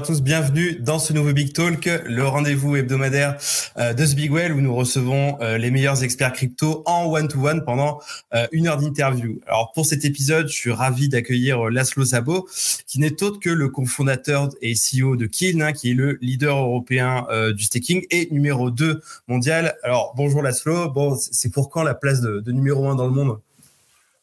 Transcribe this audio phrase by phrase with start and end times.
[0.00, 3.36] à tous, bienvenue dans ce nouveau Big Talk, le rendez-vous hebdomadaire
[3.76, 8.00] euh, de Well où nous recevons euh, les meilleurs experts crypto en one-to-one pendant
[8.32, 9.42] euh, une heure d'interview.
[9.46, 12.48] Alors pour cet épisode, je suis ravi d'accueillir Laszlo Sabo,
[12.86, 16.56] qui n'est autre que le cofondateur et CEO de Kiln, hein, qui est le leader
[16.56, 19.76] européen du staking et numéro 2 mondial.
[19.82, 23.38] Alors bonjour Laszlo, bon, c'est pour quand la place de, numéro 1 dans le monde?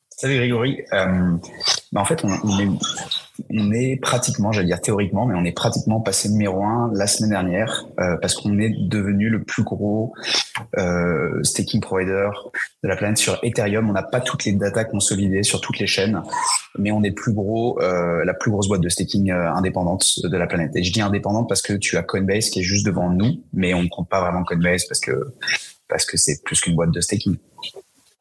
[0.10, 0.82] Salut Grégory.
[0.94, 1.38] Euh,
[1.92, 2.68] bah en fait, on, on, est,
[3.50, 7.32] on est pratiquement, j'allais dire théoriquement, mais on est pratiquement passé numéro un la semaine
[7.32, 10.14] dernière euh, parce qu'on est devenu le plus gros
[10.78, 12.30] euh, staking provider
[12.84, 13.90] de la planète sur Ethereum.
[13.90, 16.22] On n'a pas toutes les datas consolidées sur toutes les chaînes,
[16.78, 20.48] mais on est plus gros, euh, la plus grosse boîte de staking indépendante de la
[20.48, 20.76] planète.
[20.76, 23.74] Et je dis indépendante parce que tu as Coinbase qui est juste devant nous, mais
[23.74, 25.12] on ne compte pas vraiment Coinbase parce que
[25.88, 27.38] parce que c'est plus qu'une boîte de staking.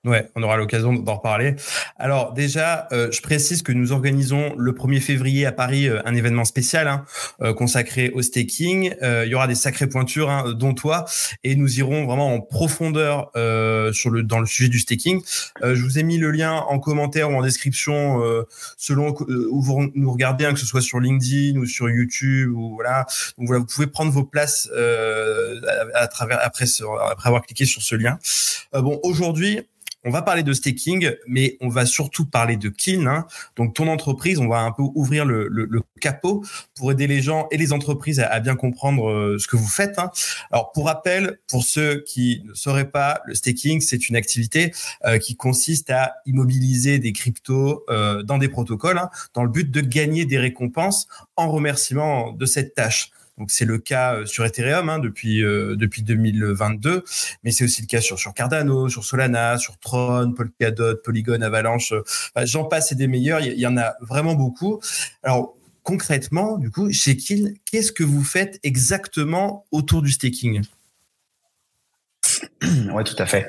[0.06, 1.56] Ouais, on aura l'occasion d'en reparler.
[1.96, 6.14] Alors déjà, euh, je précise que nous organisons le 1er février à Paris euh, un
[6.14, 7.04] événement spécial hein,
[7.42, 8.94] euh, consacré au staking.
[9.02, 11.06] il y aura des sacrées pointures, hein, dont toi,
[11.42, 15.22] et nous irons vraiment en profondeur dans le sujet du staking.
[15.62, 18.22] je vous ai mis le lien en commentaire ou en description
[18.76, 22.74] selon où vous nous regardez, hein, que ce soit sur LinkedIn ou sur YouTube ou
[22.74, 23.06] voilà.
[23.38, 26.66] Voilà, vous pouvez prendre vos places à, à, travers après
[27.10, 28.18] après avoir cliqué sur ce lien.
[28.72, 29.66] bon, aujourd'hui
[30.04, 33.08] on va parler de staking, mais on va surtout parler de Kiln.
[33.08, 33.26] Hein.
[33.56, 35.48] Donc, ton entreprise, on va un peu ouvrir le,
[36.00, 36.44] capot
[36.76, 39.98] pour aider les gens et les entreprises à, bien comprendre euh, ce que vous faites.
[39.98, 40.10] Hein.
[40.52, 44.72] Alors, pour rappel, pour ceux qui ne sauraient pas, le staking, c'est une activité
[45.06, 49.70] euh, qui consiste à immobiliser des cryptos euh, dans des protocoles hein, dans le but
[49.70, 53.10] de gagner des récompenses en remerciement de cette tâche.
[53.38, 57.04] Donc c'est le cas euh, sur Ethereum hein, depuis euh, depuis 2022,
[57.44, 61.92] mais c'est aussi le cas sur Cardano, sur Solana, sur Tron, Polkadot, Polygon, Avalanche.
[61.92, 62.02] Euh,
[62.44, 63.40] j'en passe et des meilleurs.
[63.40, 64.80] Il y, en a vraiment beaucoup.
[65.22, 70.62] Alors concrètement, du coup, chez Kin, qu'est-ce que vous faites exactement autour du staking?
[72.92, 73.46] Ouais, tout à fait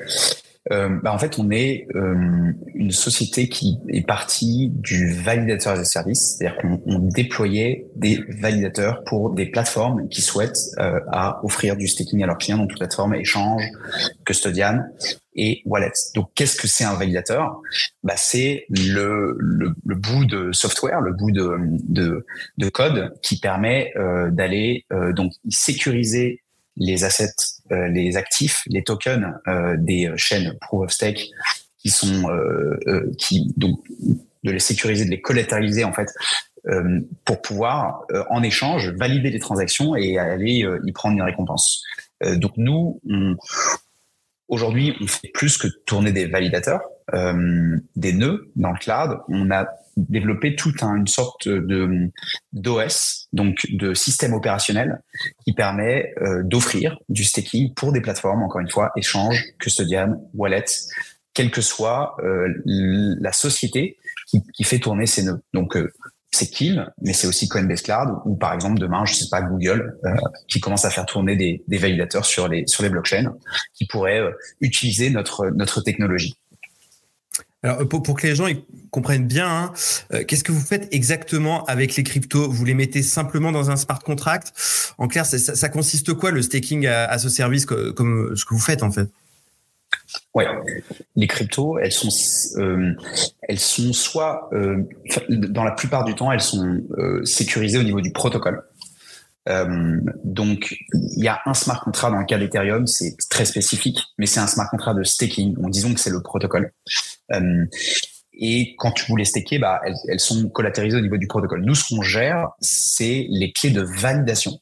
[0.72, 5.80] euh, bah en fait, on est euh, une société qui est partie du validateur as
[5.80, 11.44] a service, c'est-à-dire qu'on on déployait des validateurs pour des plateformes qui souhaitent euh, à
[11.44, 13.62] offrir du staking à leurs clients, donc toute plateforme échange,
[14.24, 14.80] custodian
[15.34, 15.92] et wallet.
[16.14, 17.60] Donc, qu'est-ce que c'est un validateur?
[18.02, 21.56] Bah, C'est le, le, le, bout de software, le bout de,
[21.88, 22.26] de,
[22.58, 26.42] de code qui permet euh, d'aller euh, donc sécuriser
[26.78, 27.34] les assets,
[27.72, 31.28] euh, les actifs, les tokens euh, des chaînes proof of stake
[31.78, 33.80] qui sont euh, qui donc
[34.44, 36.08] de les sécuriser, de les collatéraliser en fait
[37.24, 41.82] pour pouvoir en échange valider les transactions et aller y prendre une récompense.
[42.34, 43.00] donc nous,
[44.48, 46.82] aujourd'hui, on fait plus que tourner des validateurs,
[47.96, 49.18] des nœuds dans le cloud.
[49.28, 49.66] On a
[50.08, 52.10] développer toute une sorte de
[52.52, 55.02] d'OS, donc de système opérationnel
[55.44, 60.64] qui permet euh, d'offrir du staking pour des plateformes, encore une fois, échange, custodian, wallet,
[61.34, 65.40] quelle que soit euh, la société qui, fait tourner ces nœuds.
[65.54, 65.90] Donc euh,
[66.30, 69.96] c'est Kill, mais c'est aussi Coinbase Cloud ou par exemple demain, je sais pas, Google
[70.46, 73.34] qui commence à faire tourner des, des, validateurs sur les sur les blockchains
[73.72, 74.22] qui pourraient
[74.60, 76.36] utiliser notre notre technologie.
[77.62, 78.46] Alors, pour, pour, que les gens
[78.90, 79.72] comprennent bien, hein,
[80.12, 82.48] euh, qu'est-ce que vous faites exactement avec les cryptos?
[82.48, 84.52] Vous les mettez simplement dans un smart contract?
[84.96, 88.82] En clair, ça, consiste quoi le staking à, ce service comme ce que vous faites
[88.82, 89.08] en fait?
[90.34, 90.46] Ouais,
[91.16, 92.08] les cryptos, elles sont,
[92.58, 92.92] euh,
[93.42, 94.82] elles sont soit, euh,
[95.28, 98.62] dans la plupart du temps, elles sont euh, sécurisées au niveau du protocole.
[99.48, 104.00] Euh, donc, il y a un smart contract dans le cas d'Ethereum, c'est très spécifique,
[104.18, 105.54] mais c'est un smart contract de staking.
[105.54, 106.72] Donc, disons que c'est le protocole.
[107.32, 107.64] Euh,
[108.34, 111.64] et quand tu voulais staker, bah, elles, sont collatérisées au niveau du protocole.
[111.64, 114.60] Nous, ce qu'on gère, c'est les clés de validation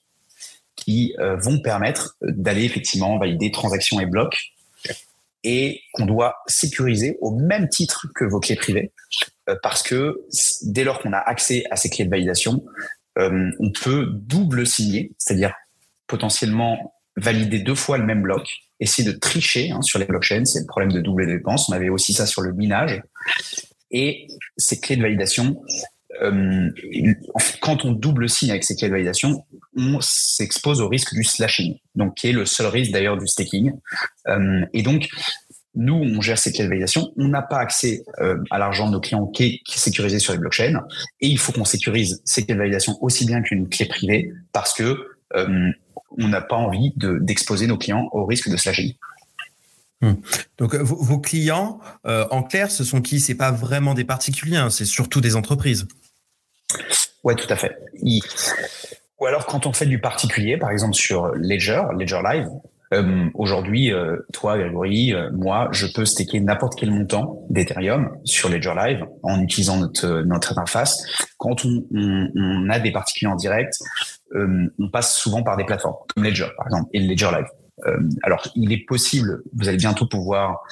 [0.77, 4.53] qui euh, vont permettre d'aller effectivement valider transactions et blocs
[5.43, 8.93] et qu'on doit sécuriser au même titre que vos clés privées
[9.63, 10.23] parce que
[10.63, 12.65] dès lors qu'on a accès à ces clés de validation,
[13.19, 15.55] euh, on peut double signer, c'est-à-dire
[16.07, 18.47] potentiellement valider deux fois le même bloc,
[18.81, 21.69] essayer de tricher hein, sur les blockchains, c'est le problème de double dépense.
[21.69, 23.03] On avait aussi ça sur le minage.
[23.91, 24.27] Et
[24.57, 25.63] ces clés de validation,
[26.23, 26.71] euh,
[27.61, 29.45] quand on double signe avec ces clés de validation,
[29.77, 33.73] on s'expose au risque du slashing, donc qui est le seul risque d'ailleurs du staking.
[34.29, 35.09] Euh, et donc,
[35.77, 37.13] nous, on gère ces clés de validation.
[37.17, 40.39] On n'a pas accès euh, à l'argent de nos clients qui est, sécurisé sur les
[40.39, 40.83] blockchains.
[41.21, 44.73] Et il faut qu'on sécurise ces clés de validation aussi bien qu'une clé privée parce
[44.73, 45.07] que
[45.37, 45.71] euh,
[46.19, 48.95] on n'a pas envie d'exposer nos clients au risque de slashing.
[50.01, 50.15] Hmm.
[50.59, 53.21] Donc vos, clients, euh, en clair, ce sont qui?
[53.21, 55.87] C'est pas vraiment des particuliers, hein, c'est surtout des entreprises.
[57.25, 57.77] Ouais, tout à fait.
[58.03, 62.49] Ou alors quand on fait du particulier, par exemple sur Ledger, Ledger Live,
[62.95, 68.49] euh, aujourd'hui, euh, toi, Grégory, euh, moi, je peux staker n'importe quel montant d'Ethereum sur
[68.49, 71.05] Ledger Live en utilisant notre, notre interface.
[71.39, 73.75] Quand on, on, on a des particuliers en direct,
[74.35, 77.47] on passe souvent par des plateformes comme Ledger, par exemple, et Ledger Live.
[78.23, 80.63] alors, il est possible, vous allez bientôt pouvoir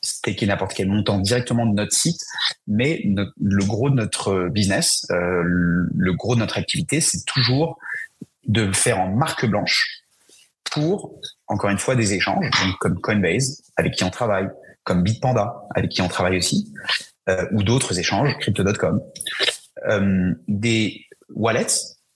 [0.00, 2.20] staker n'importe quel montant directement de notre site,
[2.66, 7.78] mais le gros de notre business, le gros de notre activité, c'est toujours
[8.46, 9.99] de faire en marque blanche
[10.72, 11.14] pour,
[11.46, 14.48] encore une fois, des échanges, comme Coinbase, avec qui on travaille,
[14.84, 16.72] comme Bitpanda, avec qui on travaille aussi,
[17.28, 19.00] euh, ou d'autres échanges, crypto.com,
[19.88, 21.66] euh, des wallets,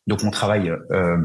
[0.06, 1.16] donc on travaille euh,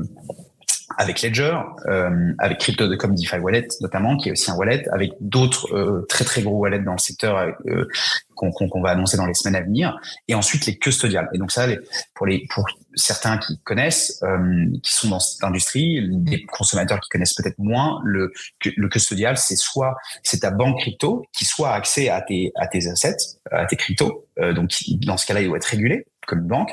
[1.00, 1.58] avec Ledger,
[1.88, 6.26] euh, avec Crypto.com DeFi Wallet notamment, qui est aussi un wallet, avec d'autres euh, très
[6.26, 7.38] très gros wallets dans le secteur
[7.68, 7.88] euh,
[8.36, 9.98] qu'on va annoncer dans les semaines à venir,
[10.28, 11.30] et ensuite les custodiales.
[11.34, 11.68] Et donc ça,
[12.16, 12.66] pour les pour
[12.96, 18.02] certains qui connaissent, euh, qui sont dans cette industrie, des consommateurs qui connaissent peut-être moins,
[18.04, 18.34] le
[18.66, 22.88] le custodial, c'est soit c'est ta banque crypto qui soit accès à tes à tes
[22.88, 23.16] assets,
[23.52, 24.28] à tes cryptos.
[24.40, 24.70] Euh, donc
[25.06, 26.72] dans ce cas-là, il doit être régulé comme une banque,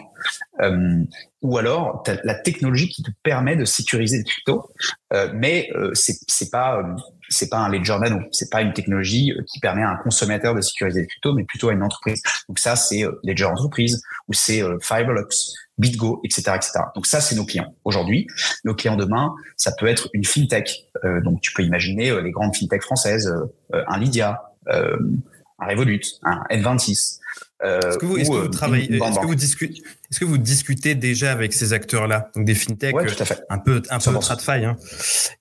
[0.61, 1.03] euh,
[1.43, 4.69] ou alors la technologie qui te permet de sécuriser les cryptos,
[5.13, 9.59] euh, mais euh, c'est pas euh, pas un ledger nano, c'est pas une technologie qui
[9.61, 12.23] permet à un consommateur de sécuriser les cryptos, mais plutôt à une entreprise.
[12.49, 16.73] Donc ça c'est ledger entreprise ou c'est Fiberlux, BitGo, etc., etc.
[16.95, 18.27] Donc ça c'est nos clients aujourd'hui.
[18.65, 20.89] Nos clients demain, ça peut être une fintech.
[21.25, 23.33] donc tu peux imaginer les grandes fintech françaises,
[23.73, 27.19] un Lydia, un Revolut, un N26.
[27.65, 32.31] Euh, est-ce que vous, que que discutez, est-ce que vous discutez déjà avec ces acteurs-là,
[32.35, 33.07] donc des fintechs, ouais,
[33.49, 34.77] un peu, un peu tradfi, hein.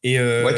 [0.02, 0.56] Et, euh, ouais,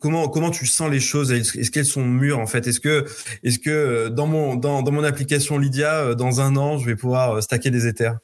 [0.00, 1.32] comment, comment tu sens les choses?
[1.32, 2.66] Est-ce qu'elles sont mûres en fait?
[2.66, 3.04] Est-ce que,
[3.44, 6.86] est-ce que euh, dans mon, dans, dans mon application Lydia, euh, dans un an, je
[6.86, 8.16] vais pouvoir stacker des Ethers?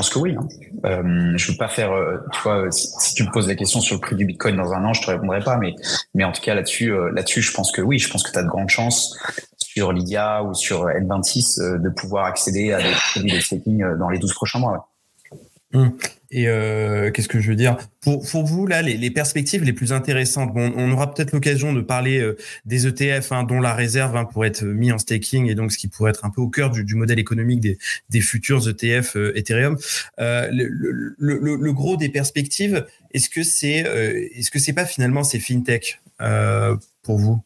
[0.00, 0.34] Pense que oui.
[0.34, 0.48] Hein.
[0.86, 3.96] Euh, je veux pas faire, euh, tu vois, si, tu me poses la question sur
[3.96, 5.58] le prix du Bitcoin dans un an, je te répondrai pas.
[6.14, 7.98] Mais, en tout cas là-dessus, euh, là-dessus, je pense que oui.
[7.98, 9.18] Je pense que tu as de grandes chances
[9.58, 14.08] sur Lydia ou sur N26 euh, de pouvoir accéder à des produits de staking dans
[14.08, 14.90] les 12 prochains mois.
[15.74, 15.92] Hum.
[16.32, 17.76] Et euh, qu'est-ce que je veux dire?
[18.00, 20.54] Pour, pour vous là, les, perspectives les plus intéressantes.
[20.54, 24.24] Bon, on aura peut-être l'occasion de parler euh, des ETF, hein, dont la réserve hein,
[24.24, 26.70] pourrait être mis en staking et donc ce qui pourrait être un peu au cœur
[26.70, 29.76] du, modèle économique des, futurs ETF euh, Ethereum.
[30.18, 33.80] Le, le, gros des perspectives, est-ce que c'est
[34.34, 36.00] est-ce que c'est pas finalement ces fintech
[37.02, 37.42] pour vous?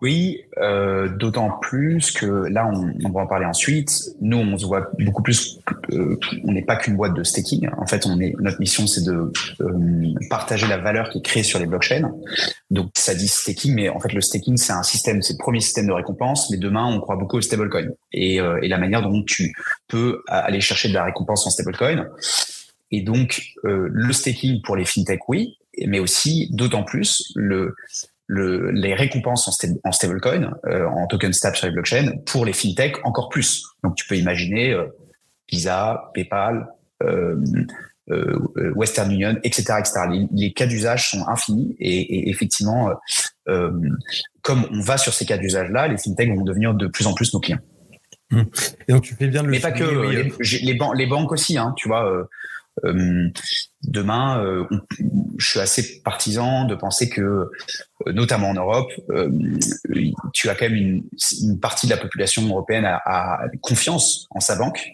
[0.00, 4.10] Oui, euh, d'autant plus que là, on, va en parler ensuite.
[4.20, 5.58] Nous, on se voit beaucoup plus.
[5.92, 7.68] Euh, on n'est pas qu'une boîte de staking.
[7.76, 11.42] En fait, on est notre mission, c'est de euh, partager la valeur qui est créée
[11.42, 12.12] sur les blockchains.
[12.70, 15.60] Donc, ça dit staking, mais en fait, le staking, c'est un système, c'est le premier
[15.60, 16.48] système de récompense.
[16.50, 19.52] Mais demain, on croit beaucoup au stablecoin et, et la manière dont tu
[19.88, 22.06] peux aller chercher de la récompense en stablecoin.
[22.92, 27.74] Et donc, le staking pour les fintech, oui, mais aussi d'autant plus le
[28.28, 32.52] le, les récompenses en, en stablecoin, euh, en token stab sur les blockchains, pour les
[32.52, 33.64] fintech encore plus.
[33.82, 34.86] Donc tu peux imaginer euh,
[35.50, 36.68] Visa, PayPal,
[37.02, 37.42] euh,
[38.10, 38.38] euh,
[38.76, 40.00] Western Union, etc., etc.
[40.30, 42.90] Les, cas d'usage sont infinis et, et effectivement,
[44.42, 47.32] comme on va sur ces cas d'usage-là, les fintech vont devenir de plus en plus
[47.32, 47.60] nos clients.
[48.30, 48.42] Mmh.
[48.88, 50.32] Et donc tu fais bien de le Mais pas que les,
[50.62, 52.28] les, les, banques aussi, hein, tu vois.
[52.84, 53.28] Euh,
[53.82, 54.64] demain, euh,
[55.38, 58.90] je suis assez partisan de penser que, euh, notamment en Europe,
[60.32, 64.56] tu as quand même une, partie de la population européenne à, à confiance en sa
[64.56, 64.88] banque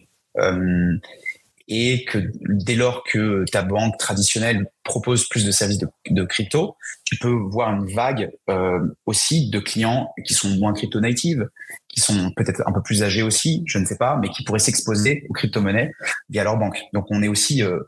[1.68, 2.18] et que
[2.48, 7.70] dès lors que ta banque traditionnelle propose plus de services de, crypto, tu peux voir
[7.72, 11.48] une vague euh, aussi de clients qui sont moins crypto native,
[11.88, 14.58] qui sont peut-être un peu plus âgés aussi, je ne sais pas, mais qui pourraient
[14.58, 15.92] s'exposer aux crypto-monnaies
[16.28, 16.82] via leur banque.
[16.92, 17.80] Donc on est aussi euh,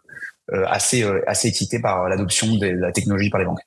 [0.53, 3.61] euh assez euh, assez excité par l'adoption de la technologie par les banques.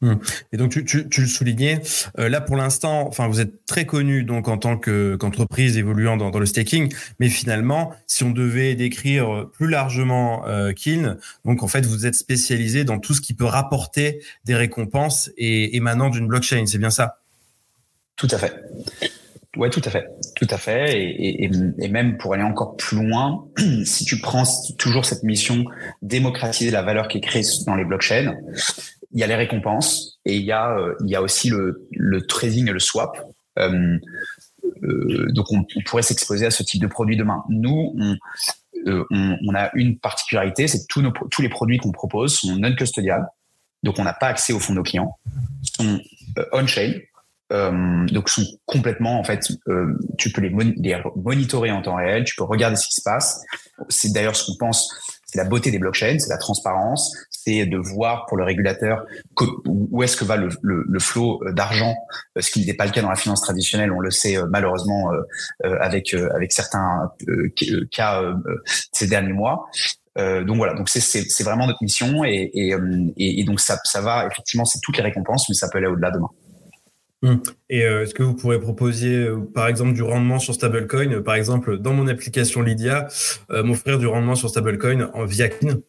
[0.00, 0.14] Hmm.
[0.52, 1.80] Et donc tu, tu, tu le soulignais,
[2.20, 6.16] euh, là pour l'instant, enfin vous êtes très connu donc en tant que qu'entreprise évoluant
[6.16, 10.72] dans, dans, le staking, mais finalement, si on devait décrire plus largement euh,
[11.44, 15.76] donc en fait vous êtes spécialisé dans tout ce qui peut rapporter des récompenses et
[15.76, 17.18] émanant d'une blockchain, c'est bien ça?
[18.14, 18.54] Tout à fait.
[19.56, 22.98] Ouais, tout à fait, tout à fait, et, et, et, même pour aller encore plus
[22.98, 23.46] loin,
[23.84, 24.44] si tu prends
[24.78, 25.64] toujours cette mission
[26.02, 28.36] démocratiser la valeur qui est créée dans les blockchains,
[29.12, 31.88] il y a les récompenses et il y a, euh, il y a aussi le,
[31.92, 33.18] le trading et le swap.
[33.58, 33.98] Euh,
[34.82, 37.42] euh, donc, on, pourrait s'exposer à ce type de produit demain.
[37.48, 38.16] Nous, on,
[39.10, 42.74] on, a une particularité, c'est que tous, nos, tous les produits qu'on propose sont non
[42.74, 43.26] custodial,
[43.82, 45.18] donc on n'a pas accès au fonds de nos clients,
[45.62, 46.00] sont
[46.52, 46.92] on-chain,
[47.50, 49.48] donc sont complètement en fait,
[50.16, 50.50] tu peux les,
[51.16, 53.42] monitorer en temps réel, tu peux regarder ce qui se passe.
[53.88, 57.78] C'est d'ailleurs ce qu'on pense, c'est la beauté des blockchains, c'est la transparence, c'est de
[57.78, 59.04] voir pour le régulateur
[59.66, 61.94] où est-ce que va le, le, le flot d'argent,
[62.38, 65.10] ce qui n'était pas le cas dans la finance traditionnelle, on le sait malheureusement
[65.62, 67.12] avec avec certains
[67.90, 68.22] cas
[68.92, 69.68] ces derniers mois.
[70.18, 74.26] Euh, donc voilà, donc c'est vraiment notre mission et, et, et donc ça, ça va
[74.26, 76.30] effectivement, c'est toutes les récompenses, mais ça peut aller au-delà demain.
[77.22, 77.42] Hum.
[77.68, 81.20] Et euh, est-ce que vous pourrez proposer, euh, par exemple, du rendement sur stablecoin?
[81.22, 83.08] Par exemple, dans mon application Lydia,
[83.50, 85.80] m'offrir du rendement sur stablecoin via Kin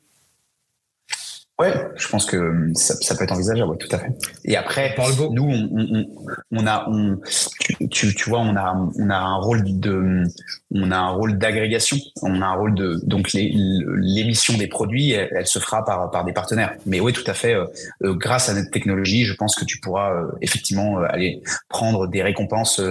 [1.60, 4.12] Ouais, je pense que ça, ça peut être envisageable, ouais, tout à fait.
[4.46, 4.96] Et après,
[5.30, 6.06] nous, on, on,
[6.54, 7.20] on, a, on,
[7.92, 10.24] tu, tu vois, on a, on a un rôle de,
[10.74, 11.98] on a un rôle d'agrégation.
[12.22, 16.32] On a un rôle de, donc l'émission des produits, elle, se fera par, par des
[16.32, 16.76] partenaires.
[16.86, 17.56] Mais oui, tout à fait.
[17.56, 17.66] Euh,
[18.04, 22.24] euh, grâce à notre technologie, je pense que tu pourras euh, effectivement aller prendre des
[22.24, 22.82] récompenses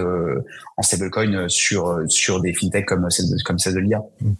[0.77, 4.03] en stablecoin sur sur des fintechs comme celle de, comme celle de l'IA.
[4.21, 4.31] Mmh.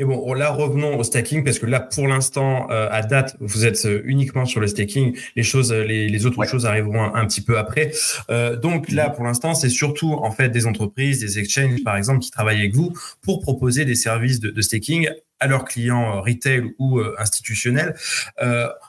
[0.00, 3.66] Et bon, là, revenons au staking, parce que là, pour l'instant, euh, à date, vous
[3.66, 5.16] êtes euh, uniquement sur le staking.
[5.34, 7.90] Les choses, euh, les, autres choses arriveront un, petit peu après.
[8.62, 12.30] donc là, pour l'instant, c'est surtout en fait des entreprises, des exchanges, par exemple, qui
[12.30, 15.08] travaillent avec vous pour proposer des services de, de staking
[15.40, 17.94] à leurs clients retail ou institutionnels.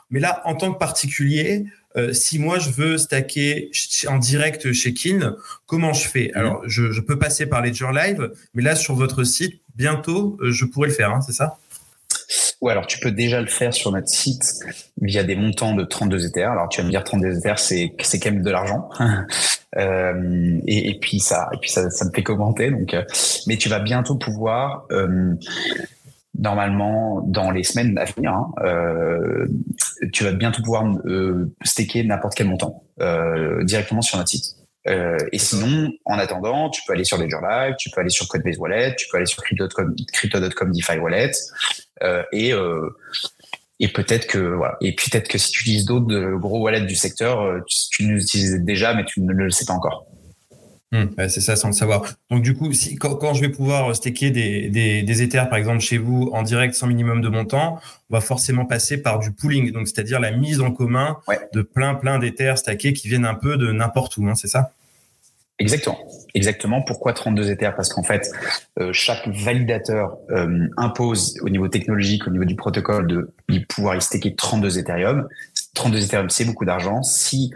[0.10, 1.66] mais là, en tant que particulier,
[2.14, 3.72] si moi je veux stacker
[4.08, 6.32] en direct chez Kin, comment je fais?
[6.34, 10.52] Alors, je, je, peux passer par Ledger Live, mais là sur votre site, bientôt, euh,
[10.52, 11.58] je pourrais le faire, hein, c'est ça?
[12.62, 14.54] Ouais, alors tu peux déjà le faire sur notre site
[15.02, 16.52] via des montants de 32 Ethers.
[16.52, 18.90] Alors tu vas me dire 32 Ethers, c'est c'est quand même de l'argent.
[19.78, 22.70] euh, et, et, puis ça, et puis ça, ça me fait commenter.
[22.70, 23.04] Donc, euh,
[23.48, 25.34] mais tu vas bientôt pouvoir, euh,
[26.40, 29.48] normalement dans les semaines à venir, hein, euh,
[30.12, 32.84] tu vas bientôt pouvoir euh, staker n'importe quel montant
[33.64, 34.60] directement sur notre site.
[34.88, 38.28] Euh, et sinon, en attendant, tu peux aller sur Ledger Live, tu peux aller sur
[38.28, 41.32] Codebase Wallet, tu peux aller sur Crypto.com, Crypto.com DeFi Wallet,
[42.04, 42.90] euh, et euh,
[43.82, 47.42] et peut-être que voilà, et peut-être que si tu utilises d'autres gros wallets du secteur,
[47.42, 50.08] euh, tu, tu les utilises déjà, mais tu ne le sais pas encore.
[50.92, 52.04] Hmm, c'est ça sans le savoir.
[52.32, 55.60] Donc du coup, si, quand, quand je vais pouvoir staker des, des, des Ethers, par
[55.60, 57.80] exemple chez vous, en direct sans minimum de montant,
[58.10, 61.18] on va forcément passer par du pooling, donc c'est-à-dire la mise en commun
[61.54, 64.72] de plein plein d'Ethers stackés qui viennent un peu de n'importe où, hein, c'est ça?
[65.60, 66.00] Exactement.
[66.34, 66.82] Exactement.
[66.82, 67.76] Pourquoi 32 Ethers?
[67.76, 68.32] Parce qu'en fait,
[68.80, 73.34] euh, chaque validateur euh, impose au niveau technologique, au niveau du protocole, de,
[73.68, 75.28] pouvoir y staker 32 Ethereum.
[75.80, 77.02] 32 Ethereum, c'est beaucoup d'argent.
[77.04, 77.52] Si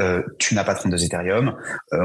[0.00, 1.54] euh, tu n'as pas 32 Ethereum,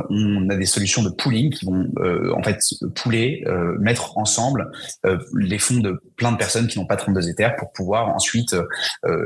[0.10, 1.92] on a des solutions de pooling qui vont
[2.36, 2.60] en fait
[2.96, 3.44] pooler,
[3.80, 4.72] mettre ensemble
[5.36, 8.56] les fonds de plein de personnes qui n'ont pas 32 Ethers pour pouvoir ensuite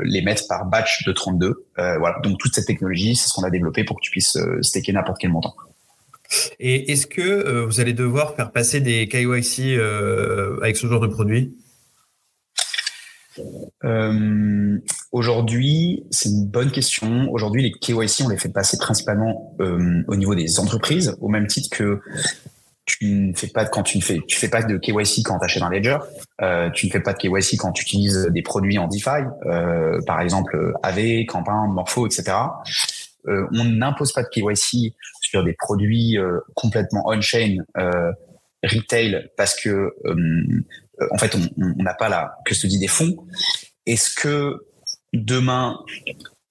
[0.03, 1.65] les mettre par batch de 32.
[1.77, 2.19] voilà.
[2.23, 5.17] Donc toute cette technologie, c'est ce qu'on a développé pour que tu puisses staker n'importe
[5.19, 5.53] quel montant.
[6.59, 11.01] Et est-ce que euh, vous allez devoir faire passer des KYC euh, avec ce genre
[11.01, 11.55] de produit?
[13.83, 14.77] Euh,
[15.11, 17.31] Aujourd'hui, c'est une bonne question.
[17.31, 21.69] Aujourd'hui, les KYC, on les fait passer principalement au niveau des entreprises, au même titre
[21.75, 21.99] que
[22.85, 25.45] tu ne fais pas quand tu ne fais tu fais pas de KYC quand tu
[25.45, 25.97] achètes un ledger,
[26.73, 29.23] tu ne fais pas de KYC quand tu utilises des produits en DeFi,
[30.05, 32.33] par exemple AV, Campagne, Morpho, etc.
[33.25, 34.93] on n'impose pas de KYC
[35.33, 38.11] sur des produits euh, complètement on-chain euh,
[38.63, 40.63] retail parce que euh,
[41.11, 43.15] en fait on n'a pas la custody des fonds.
[43.85, 44.65] Est-ce que
[45.13, 45.79] demain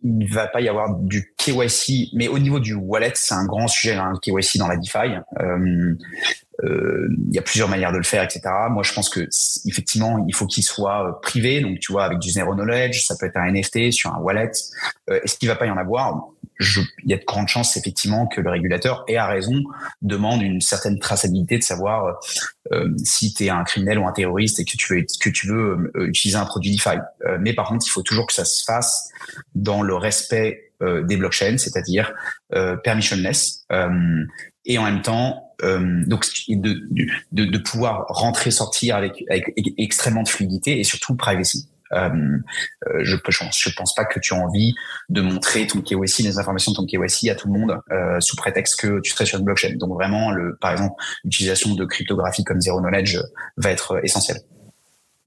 [0.05, 3.69] il va pas y avoir du KYC, mais au niveau du wallet, c'est un grand
[3.69, 5.15] sujet, hein, le KYC dans la DeFi.
[5.41, 5.95] Euh,
[6.63, 8.43] il y a plusieurs manières de le faire, etc.
[8.71, 9.29] Moi, je pense que
[9.67, 13.27] effectivement, il faut qu'il soit privé, donc tu vois, avec du zero knowledge, ça peut
[13.27, 14.53] être un NFT sur un wallet.
[15.09, 16.23] Est-ce qu'il va pas y en avoir?
[16.61, 19.63] Il y a de grandes chances effectivement que le régulateur, et à raison,
[20.01, 22.21] demande une certaine traçabilité de savoir
[22.73, 25.49] euh, si tu es un criminel ou un terroriste et que tu veux, que tu
[25.49, 26.99] veux euh, utiliser un produit DeFi.
[27.27, 29.11] Euh, mais par contre, il faut toujours que ça se fasse
[29.55, 30.69] dans le respect
[31.05, 32.13] des blockchains, c'est-à-dire
[32.83, 33.65] permissionless,
[34.65, 36.83] et en même temps, donc de,
[37.33, 41.69] de, de, pouvoir rentrer, sortir avec, avec extrêmement de fluidité et surtout privacy.
[41.93, 42.09] Euh,
[42.89, 44.75] euh, je je pense pas que tu as envie
[45.09, 48.37] de montrer ton KYC, les informations de ton KYC à tout le monde euh, sous
[48.37, 49.77] prétexte que tu serais sur une blockchain.
[49.77, 53.19] Donc vraiment, le, par exemple, l'utilisation de cryptographie comme zero knowledge
[53.57, 54.39] va être essentielle.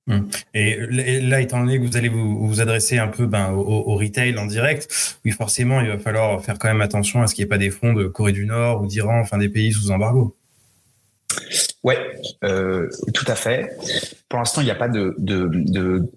[0.08, 0.30] Hum.
[0.54, 0.78] Et
[1.22, 4.46] là, étant donné que vous allez vous, vous adresser un peu ben, au, retail en
[4.46, 7.50] direct, oui, forcément, il va falloir faire quand même attention à ce qu'il n'y ait
[7.50, 10.36] pas des fonds de Corée du Nord ou d'Iran, enfin des pays sous embargo.
[11.84, 12.00] Ouais,
[12.44, 13.78] euh, tout à fait.
[14.30, 16.10] Pour l'instant, il n'y a pas de, de, de,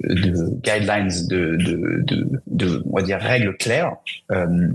[0.00, 3.96] de guidelines, de, on va dire règles claires.
[4.30, 4.68] Euh,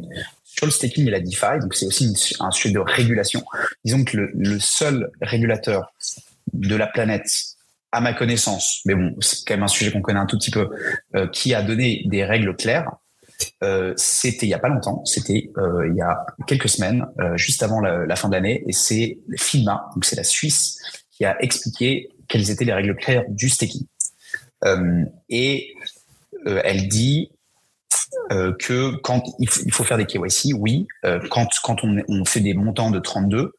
[0.56, 3.44] sur le staking et la DeFi, donc c'est aussi un sujet de régulation.
[3.84, 5.92] Disons que le, seul régulateur
[6.54, 7.53] de la planète
[7.94, 10.52] à ma connaissance, mais bon, c'est quand même un sujet qu'on connaît un tout petit
[10.52, 10.70] peu,
[11.16, 12.90] euh, qui a donné des règles claires,
[13.64, 17.38] euh, c'était il y a pas longtemps, c'était euh, il y a quelques semaines, euh,
[17.38, 20.80] juste avant la, fin de l'année, et c'est FINMA, donc c'est la Suisse,
[21.12, 23.86] qui a expliqué quelles étaient les règles claires du staking.
[24.66, 25.74] Euh, et
[26.48, 27.32] euh, elle dit
[28.60, 30.88] que quand il faut, faire des KYC, oui,
[31.30, 33.54] quand, quand on, on, fait des montants de 32,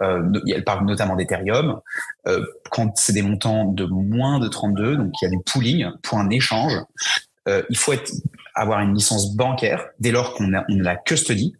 [0.00, 1.80] elle parle notamment d'Ethereum,
[2.70, 6.18] quand c'est des montants de moins de 32, donc il y a du pooling pour
[6.18, 6.72] un échange,
[7.46, 8.12] il faut être,
[8.54, 11.54] avoir une licence bancaire dès lors qu'on a, on a la custody.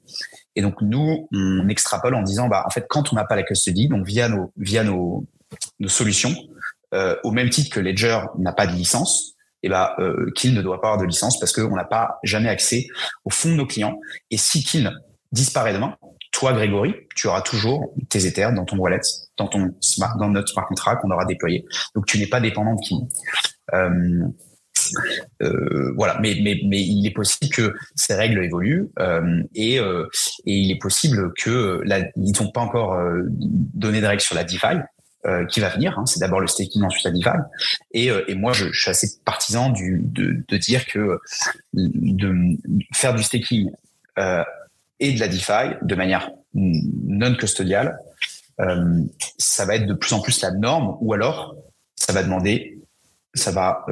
[0.57, 3.45] Et donc nous, on extrapole en disant, bah en fait, quand on n'a pas la
[3.45, 5.27] custody, donc via nos via nos,
[5.79, 6.35] nos solutions,
[6.95, 10.63] euh, au même titre que Ledger n'a pas de licence, eh ben euh, Kill ne
[10.63, 12.87] doit pas avoir de licence parce qu'on n'a pas jamais accès
[13.25, 13.99] au fond de nos clients.
[14.31, 14.91] Et si Kill
[15.33, 15.97] disparaît demain,
[16.33, 19.01] toi Grégory, tu auras toujours tes Ethers dans ton wallet,
[19.37, 21.65] dans ton smart, dans notre smart contract qu'on aura déployé.
[21.95, 22.99] Donc tu n'es pas dépendant de Kill.
[23.75, 24.29] Euh,
[25.43, 30.07] euh, voilà, mais, mais, mais il est possible que ces règles évoluent euh, et, euh,
[30.47, 34.35] et il est possible que la, ils n'ont pas encore euh, donné de règles sur
[34.35, 34.79] la DeFi,
[35.27, 35.99] euh, qui va venir.
[35.99, 36.07] Hein.
[36.07, 37.39] C'est d'abord le staking, ensuite la DeFi.
[37.93, 41.19] Et, et moi, je, suis assez partisan de, de, dire que
[41.75, 42.57] de
[42.95, 43.71] faire du staking
[45.01, 47.99] et de la DeFi de manière non custodiale,
[48.61, 49.03] euh,
[49.39, 51.57] ça va être de plus en plus la norme, ou alors
[51.97, 52.81] ça va demander,
[53.35, 53.85] ça va,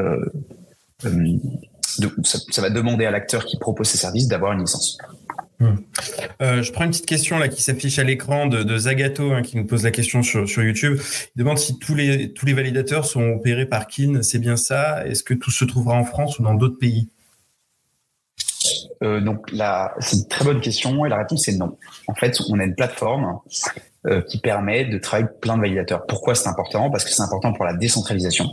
[1.98, 4.98] de, ça, ça va demander à l'acteur qui propose ces services d'avoir une licence.
[5.58, 5.76] Hmm.
[6.42, 9.56] Euh, je prends une petite question là qui s'affiche à l'écran de, Zagato hein, qui
[9.56, 10.98] nous pose la question sur, sur, YouTube.
[11.34, 14.20] Il demande si tous les, tous les validateurs sont opérés par Kin.
[14.22, 17.08] C'est bien ça Est-ce que tout se trouvera en France ou dans d'autres pays?
[19.02, 21.76] Euh, donc là, c'est une très bonne question et la réponse est non.
[22.06, 23.38] En fait, on a une plateforme
[24.06, 26.06] euh, qui permet de travailler plein de validateurs.
[26.06, 26.90] Pourquoi c'est important?
[26.90, 28.46] Parce que c'est important pour la décentralisation.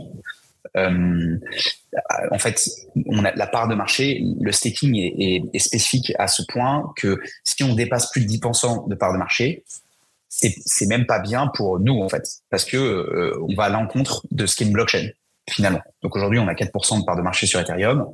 [0.76, 1.38] Euh,
[2.32, 2.68] en fait,
[3.06, 8.10] la part de marché, le staking est, spécifique à ce point que si on dépasse
[8.10, 9.64] plus de 10% de part de marché,
[10.28, 14.46] c'est même pas bien pour nous en fait, parce que on va à l'encontre de
[14.46, 15.10] ce qu'est une blockchain
[15.48, 15.80] finalement.
[16.02, 18.06] Donc aujourd'hui, on a 4% de part de marché sur Ethereum.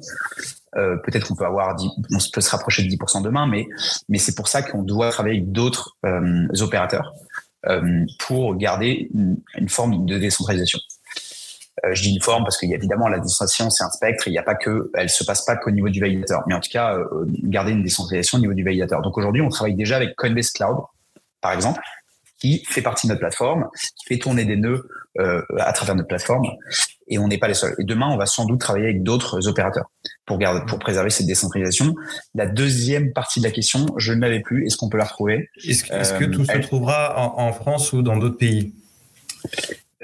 [0.76, 3.66] Euh, Peut-être qu'on peut avoir, 10, on peut se rapprocher de 10% demain, mais
[4.09, 7.12] mais c'est pour ça qu'on doit travailler avec d'autres euh, opérateurs
[7.66, 10.78] euh, pour garder une, forme de décentralisation.
[11.92, 14.28] Je dis une forme parce qu'il y a évidemment la décentralisation, c'est un spectre.
[14.28, 16.61] Il n'y a pas que, elle se passe pas qu'au niveau du validateur, mais en
[16.61, 16.98] tout cas,
[17.42, 19.00] garder une décentralisation au niveau du validateur.
[19.00, 20.76] Donc aujourd'hui, on travaille déjà avec Coinbase Cloud,
[21.40, 21.80] par exemple,
[22.38, 24.87] qui fait partie de notre plateforme, qui fait tourner des nœuds
[25.18, 26.50] à travers notre plateforme,
[27.10, 27.74] et on n'est pas les seuls.
[27.78, 29.90] Et demain, on va sans doute travailler avec d'autres opérateurs
[30.24, 31.94] pour garder, pour préserver cette décentralisation.
[32.34, 34.66] La deuxième partie de la question, je ne l'avais plus.
[34.66, 35.50] Est-ce qu'on peut la retrouver?
[35.66, 38.72] Est-ce est que tout se trouvera en, en, France ou dans d'autres pays?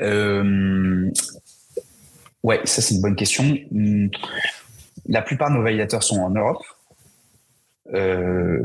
[0.01, 1.11] Euh,
[2.47, 3.59] Ouais, ça c'est une bonne question.
[3.73, 4.07] Hmm.
[5.09, 6.63] La plupart de nos validateurs sont en Europe,
[7.93, 8.61] euh,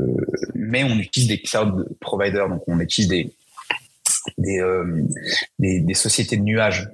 [0.54, 3.32] mais on utilise des cloud providers, donc on utilise des
[4.38, 5.02] des, euh,
[5.58, 6.90] des, des, sociétés de nuages,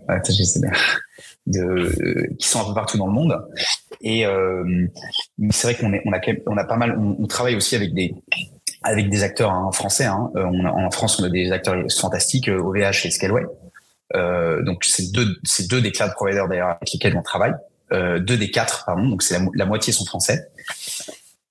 [1.47, 3.39] de, euh, qui sont un peu partout dans le monde.
[4.01, 4.87] Et euh,
[5.51, 8.15] c'est vrai qu'on on a, on a pas mal, on, on, travaille aussi avec des
[8.83, 10.05] avec des acteurs hein, français.
[10.05, 10.31] Hein.
[10.37, 13.45] Euh, on a, en France, on a des acteurs fantastiques, OVH et Scaleway.
[14.15, 17.53] Euh, donc c'est deux, c'est deux des cloud providers d'ailleurs avec lesquels on travaille,
[17.93, 20.49] euh, deux des quatre pardon, donc c'est la, la, moitié sont français.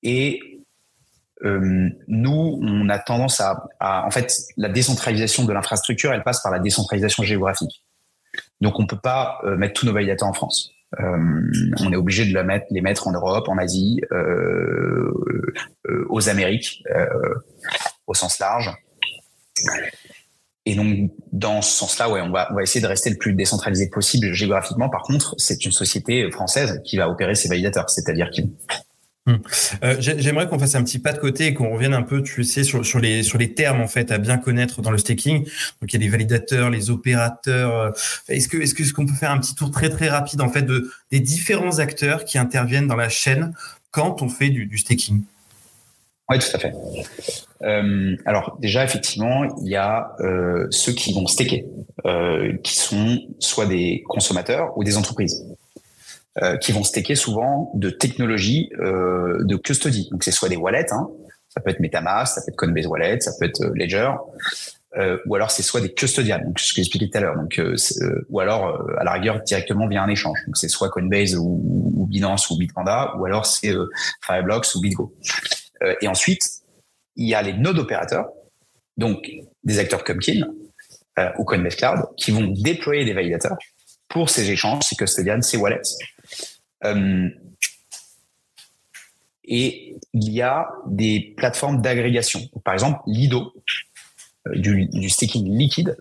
[0.01, 0.56] Et
[1.43, 6.41] euh, nous, on a tendance à, à, en fait, la décentralisation de l'infrastructure, elle passe
[6.41, 7.83] par la décentralisation géographique.
[8.61, 10.71] Donc on peut pas euh, mettre tous nos validateurs en France.
[10.99, 15.11] Euh, on est obligé de mettre, les mettre en Europe, en Asie, euh,
[16.09, 16.83] aux Amériques,
[18.07, 18.73] au sens large.
[20.65, 23.33] Et donc, dans ce sens-là, ouais, on va, on va essayer de rester le plus
[23.33, 24.89] décentralisé possible géographiquement.
[24.89, 28.51] Par contre, c'est une société française qui va opérer ses validateurs, c'est-à-dire qui
[29.27, 29.41] Hum.
[29.83, 32.43] Euh, J'aimerais qu'on fasse un petit pas de côté et qu'on revienne un peu, tu
[32.45, 35.43] sais, sur, les, sur les termes en fait à bien connaître dans le staking.
[35.43, 37.93] Donc il y a les validateurs, les opérateurs.
[38.29, 40.49] Est-ce que est-ce que ce qu'on peut faire un petit tour très très rapide en
[40.49, 43.53] fait de des différents acteurs qui interviennent dans la chaîne
[43.91, 45.23] quand on fait du, du staking?
[46.29, 46.73] Oui, tout à fait.
[47.63, 51.65] Euh, alors déjà, effectivement, il y a euh, ceux qui vont staker,
[52.05, 55.45] euh, qui sont soit des consommateurs ou des entreprises.
[56.43, 60.07] Euh, qui vont staker souvent de technologies euh, de custody.
[60.11, 61.09] Donc c'est soit des wallets, hein,
[61.49, 64.11] ça peut être MetaMask, ça peut être Coinbase Wallet, ça peut être euh, Ledger,
[65.25, 67.61] ou alors c'est soit des custodiales, donc ce que j'expliquais tout à l'heure, donc
[68.29, 70.39] ou alors à la rigueur directement via un échange.
[70.47, 73.75] Donc c'est soit Coinbase ou, Binance ou Bitpanda, ou alors c'est
[74.25, 75.15] Fireblocks ou BitGo.
[76.01, 76.41] et ensuite
[77.15, 78.29] il y a les nodes opérateurs,
[78.95, 79.29] donc
[79.63, 80.47] des acteurs comme Kin
[81.19, 83.57] euh, ou Coinbase Cloud, qui vont déployer des validateurs
[84.09, 85.81] pour ces échanges, ces custodians, ces wallets.
[86.85, 87.29] Euh,
[89.43, 92.41] et il y a des plateformes d'agrégation.
[92.63, 93.53] Par exemple, Lido,
[94.47, 95.95] euh, du, staking liquide,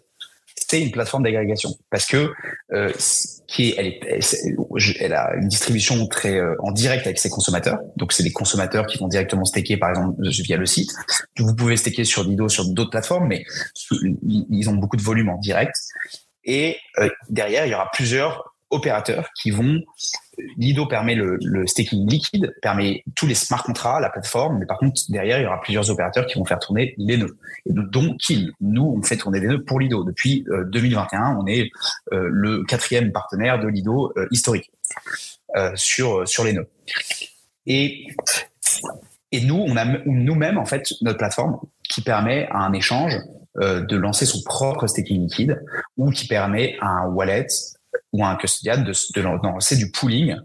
[0.56, 2.32] c'est une plateforme d'agrégation parce que
[2.72, 2.92] euh,
[3.46, 4.00] qui est,
[4.98, 7.78] elle, a une distribution très en direct avec ses consommateurs.
[7.96, 10.90] Donc c'est des consommateurs qui vont directement staker par exemple via le site.
[11.38, 13.44] Vous pouvez staker sur Lido, sur d'autres plateformes, mais
[13.92, 15.76] ils ont beaucoup de volume en direct.
[16.46, 16.78] Et
[17.28, 19.82] derrière, il y aura plusieurs opérateurs qui vont.
[20.58, 25.00] Lido permet le, staking liquide, permet tous les smart contrats, la plateforme, mais par contre
[25.08, 27.38] derrière il y aura plusieurs opérateurs qui vont faire tourner les nœuds.
[27.64, 31.20] Et donc Kill, nous on fait tourner des nœuds pour Lido depuis 2021.
[31.20, 31.70] Euh, on est
[32.12, 34.70] euh, le quatrième partenaire de Lido euh, historique
[35.74, 36.68] sur sur les nœuds.
[37.64, 38.08] Et
[39.32, 43.16] et nous on a nous-mêmes en fait notre plateforme qui permet un échange
[43.60, 45.62] de lancer son propre staking liquide
[45.96, 47.46] ou qui permet à un wallet
[48.12, 50.36] ou un custodian de, lancer du pooling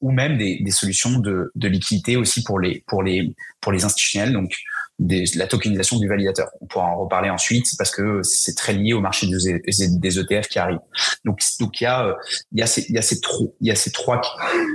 [0.00, 3.84] ou même des, des solutions de, de, liquidité aussi pour les pour les pour les
[3.84, 4.52] institutionnels donc
[4.98, 6.48] des, la tokenisation du validateur.
[6.60, 10.58] On pourra en reparler ensuite parce que c'est très lié au marché des, ETF qui
[10.58, 10.78] arrivent.
[11.24, 12.16] Donc donc il y a
[12.52, 14.20] il y a ces il y a ces trois il y a ces trois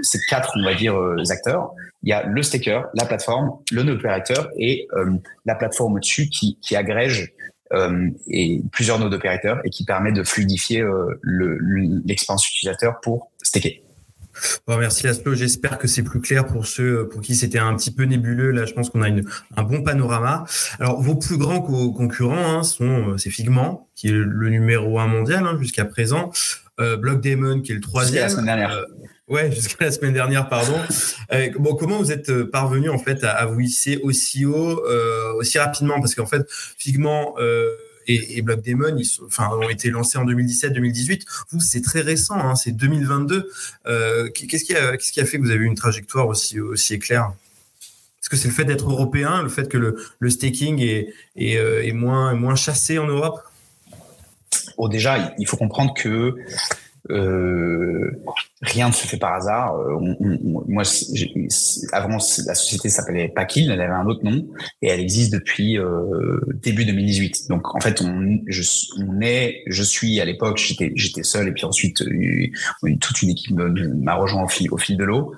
[0.02, 1.72] ces quatre on va dire euh, acteurs.
[2.04, 5.12] Il y a le staker, la plateforme, le opérateur et euh,
[5.46, 7.43] la plateforme au-dessus qui qui agrège euh,
[8.28, 11.20] et plusieurs nodes opérateurs et qui permet de fluidifier euh,
[12.06, 13.84] l'expérience utilisateur pour staker.
[14.68, 15.36] Bon, merci Laszlo.
[15.36, 18.52] J'espère que c'est plus clair pour ceux pour qui c'était un petit peu nébuleux.
[18.52, 19.24] Là, je pense qu'on a une,
[19.56, 20.46] un bon panorama.
[20.80, 25.08] Alors, vos plus grands concurrents hein, sont euh, c'est Figment, qui est le numéro un
[25.08, 26.32] mondial hein, jusqu'à présent,
[26.80, 28.24] euh, Blockdaemon, qui est le troisième.
[28.24, 28.86] La semaine dernière.
[29.30, 30.78] Ouais, jusqu'à la semaine dernière, pardon.
[31.32, 35.34] Euh, bon, comment vous êtes euh, parvenu en fait à, vous hisser aussi haut, euh,
[35.36, 36.00] aussi rapidement?
[36.02, 36.46] Parce qu'en fait,
[36.78, 37.36] Figment
[38.08, 41.22] et, et ils ont été lancés en 2017-2018.
[41.52, 43.50] Vous, c'est très récent, hein, c'est 2022.
[43.88, 47.32] Euh, qu'est-ce qui a, fait que vous avez eu une trajectoire aussi aussi éclair?
[48.22, 50.80] Est-ce que c'est le fait d'être européen, le fait que le, staking
[51.36, 53.40] est, moins chassé en Europe?
[54.78, 56.36] Bon, déjà, il faut comprendre que
[57.12, 58.24] euh,
[58.62, 59.76] rien ne se fait par hasard.
[59.76, 59.98] Euh,
[60.68, 60.84] moi,
[61.92, 64.48] avant, la société s'appelait Paquil, elle avait un autre nom
[64.82, 67.50] et elle existe depuis euh, début 2018.
[67.50, 68.62] Donc, en fait, on, je,
[69.00, 72.04] on est, je suis à l'époque, j'étais, seul et puis ensuite,
[73.00, 75.34] toute une équipe m'a rejoint au fil de l'eau.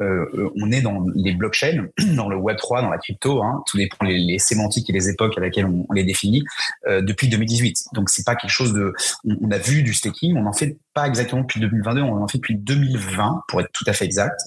[0.00, 3.78] Euh, on est dans les blockchains, dans le Web 3, dans la crypto, hein, tout
[3.78, 6.44] dépend les, sémantiques et les époques à laquelle on, les définit,
[6.86, 7.86] euh, depuis 2018.
[7.94, 8.92] Donc c'est pas quelque chose de,
[9.24, 12.38] on, a vu du staking, on n'en fait pas exactement depuis 2022, on en fait
[12.38, 14.40] depuis 2020 pour être tout à fait exact.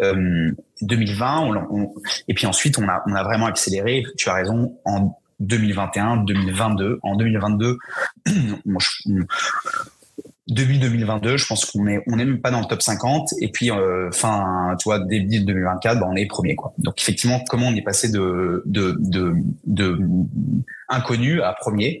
[0.00, 0.50] Euh,
[0.82, 1.94] 2020, on,
[2.28, 4.04] et puis ensuite on a, on a vraiment accéléré.
[4.16, 6.98] Tu as raison en 2021, 2022.
[7.02, 7.78] En 2022,
[10.46, 13.48] on, 2022, je pense qu'on est on est même pas dans le top 50 et
[13.48, 16.74] puis euh, fin tu vois début 2024 bah, on est premier quoi.
[16.78, 19.34] Donc effectivement comment on est passé de de de,
[19.66, 19.98] de
[20.88, 22.00] inconnu à premier,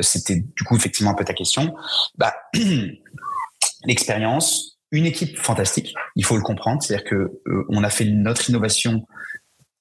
[0.00, 1.74] c'était du coup effectivement un peu ta question.
[2.16, 2.34] Bah
[3.84, 7.14] l'expérience, une équipe fantastique, il faut le comprendre, c'est-à-dire que
[7.46, 9.06] euh, on a fait notre innovation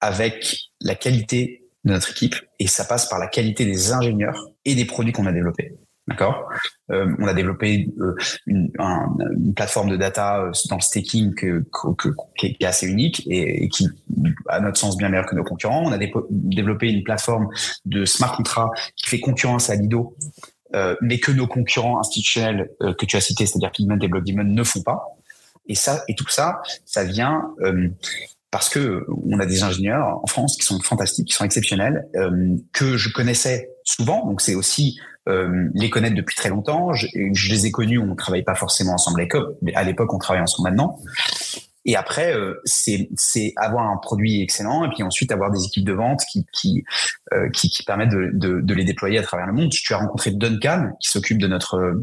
[0.01, 4.75] avec la qualité de notre équipe et ça passe par la qualité des ingénieurs et
[4.75, 5.75] des produits qu'on a développés.
[6.07, 6.49] D'accord.
[6.91, 8.13] Euh, on a développé euh,
[8.45, 11.63] une, une, plateforme de data euh, dans le staking que,
[11.97, 13.87] que, qui est assez unique et, qui,
[14.49, 15.83] à notre sens, bien meilleur que nos concurrents.
[15.85, 17.47] On a développé une plateforme
[17.85, 20.17] de smart contract qui fait concurrence à Lido,
[20.75, 24.63] euh, mais que nos concurrents institutionnels euh, que tu as cités, c'est-à-dire Pigment et ne
[24.63, 25.05] font pas.
[25.67, 27.49] Et ça, et tout ça, ça vient
[28.51, 32.05] parce que on a des ingénieurs en France qui sont fantastiques, qui sont exceptionnels,
[32.73, 34.25] que je connaissais souvent.
[34.25, 36.93] Donc c'est aussi euh, les connaître depuis très longtemps.
[36.93, 39.83] Je, je les ai connus, on ne travaille pas forcément ensemble à l'époque, mais à
[39.83, 40.99] l'époque on travaille ensemble maintenant.
[41.85, 45.93] Et après, euh, c'est avoir un produit excellent et puis ensuite avoir des équipes de
[45.93, 46.83] vente qui qui,
[47.33, 49.69] euh, qui, qui, permettent de, de, de, les déployer à travers le monde.
[49.69, 52.01] Tu as rencontré Duncan qui s'occupe de notre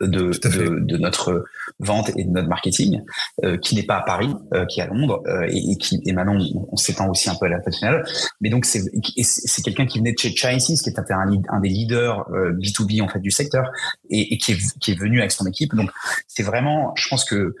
[0.00, 0.30] de,
[0.78, 1.44] de, notre
[1.78, 3.02] vente et de notre marketing,
[3.44, 6.12] euh, qui n'est pas à Paris, euh, qui est à Londres, euh, et, qui et
[6.12, 6.38] maintenant
[6.70, 8.04] on, s'étend aussi un peu à l'international.
[8.40, 8.82] Mais donc c'est
[9.22, 13.08] c'est quelqu'un qui venait de chez Chainsis, qui est un, un des leaders B2B en
[13.08, 13.70] fait du secteur,
[14.10, 15.74] et, et, qui, est, qui est venu avec son équipe.
[15.74, 15.90] Donc
[16.28, 17.54] c'est vraiment, je pense que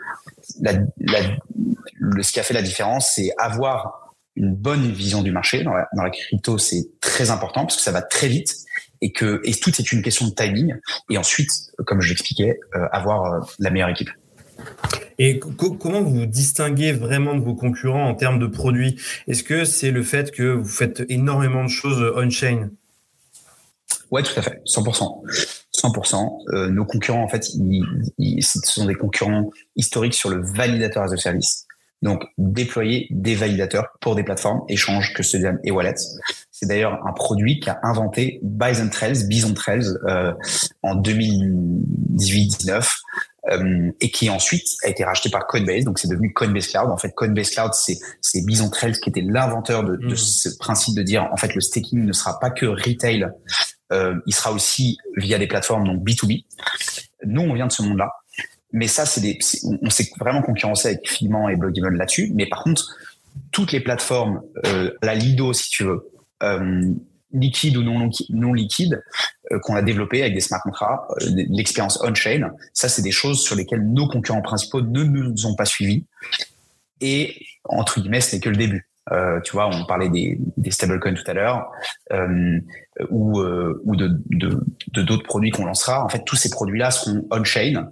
[0.60, 1.20] la, la,
[1.94, 5.62] le, ce qui a fait la différence, c'est avoir une bonne vision du marché.
[5.62, 8.54] Dans la, dans la crypto, c'est très important parce que ça va très vite
[9.04, 10.74] et que et tout est une question de timing.
[11.10, 11.50] Et ensuite,
[11.86, 14.10] comme je l'expliquais, euh, avoir euh, la meilleure équipe.
[15.18, 18.98] Et comment vous vous distinguez vraiment de vos concurrents en termes de produits?
[19.28, 22.70] Est-ce que c'est le fait que vous faites énormément de choses on-chain?
[24.10, 25.22] Ouais, tout à fait, 100%.
[25.76, 26.54] 100%.
[26.54, 31.12] Euh, nos concurrents, en fait, ils, ce sont des concurrents historiques sur le validateur as
[31.12, 31.63] a service.
[32.04, 35.94] Donc, déployer des validateurs pour des plateformes, échanges, custodian et wallet.
[36.50, 40.34] C'est d'ailleurs un produit qu'a inventé Bison Trails, Bison Trails, euh,
[40.82, 42.90] en 2018-19
[43.50, 45.84] euh, et qui ensuite a été racheté par Coinbase.
[45.84, 46.90] Donc c'est devenu Coinbase Cloud.
[46.90, 50.16] En fait, Coinbase Cloud, c'est c'est Bison Trails qui était l'inventeur de, de, mmh.
[50.16, 53.28] ce principe de dire en fait le staking ne sera pas que retail,
[53.92, 56.44] euh, il sera aussi via des plateformes donc B2B.
[57.24, 58.10] Nous, on vient de ce monde-là.
[58.74, 59.38] Mais ça, c'est des,
[59.82, 62.32] on s'est vraiment concurrencé avec Figment et Blockdemon là-dessus.
[62.34, 62.84] Mais par contre,
[63.52, 66.10] toutes les plateformes, euh, la Lido, si tu veux,
[66.42, 66.92] euh,
[67.32, 69.00] liquide ou non, liquide
[69.52, 72.50] euh, qu'on a développé avec des smart contracts, l'expérience on-chain.
[72.72, 76.04] Ça, c'est des choses sur lesquelles nos concurrents principaux ne nous ont pas suivis.
[77.00, 78.88] Et entre guillemets, ce n'est que le début.
[79.12, 81.70] Euh, tu vois, on parlait des, des stablecoins tout à l'heure,
[82.12, 82.58] euh,
[83.10, 84.08] ou, euh, ou de
[84.92, 86.04] d'autres de, produits qu'on lancera.
[86.04, 87.90] En fait, tous ces produits-là seront on-chain.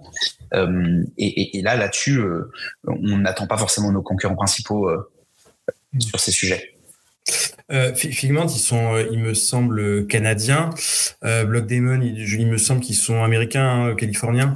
[0.55, 2.21] Et, et, et, là, là-dessus,
[2.85, 4.89] on n'attend pas forcément nos concurrents principaux
[5.99, 6.73] sur ces sujets.
[7.71, 10.69] Euh, Figment, ils sont, euh, il me semble, canadiens.
[11.23, 14.53] Euh, Block Demon, il, me semble qu'ils sont américains, hein, californiens.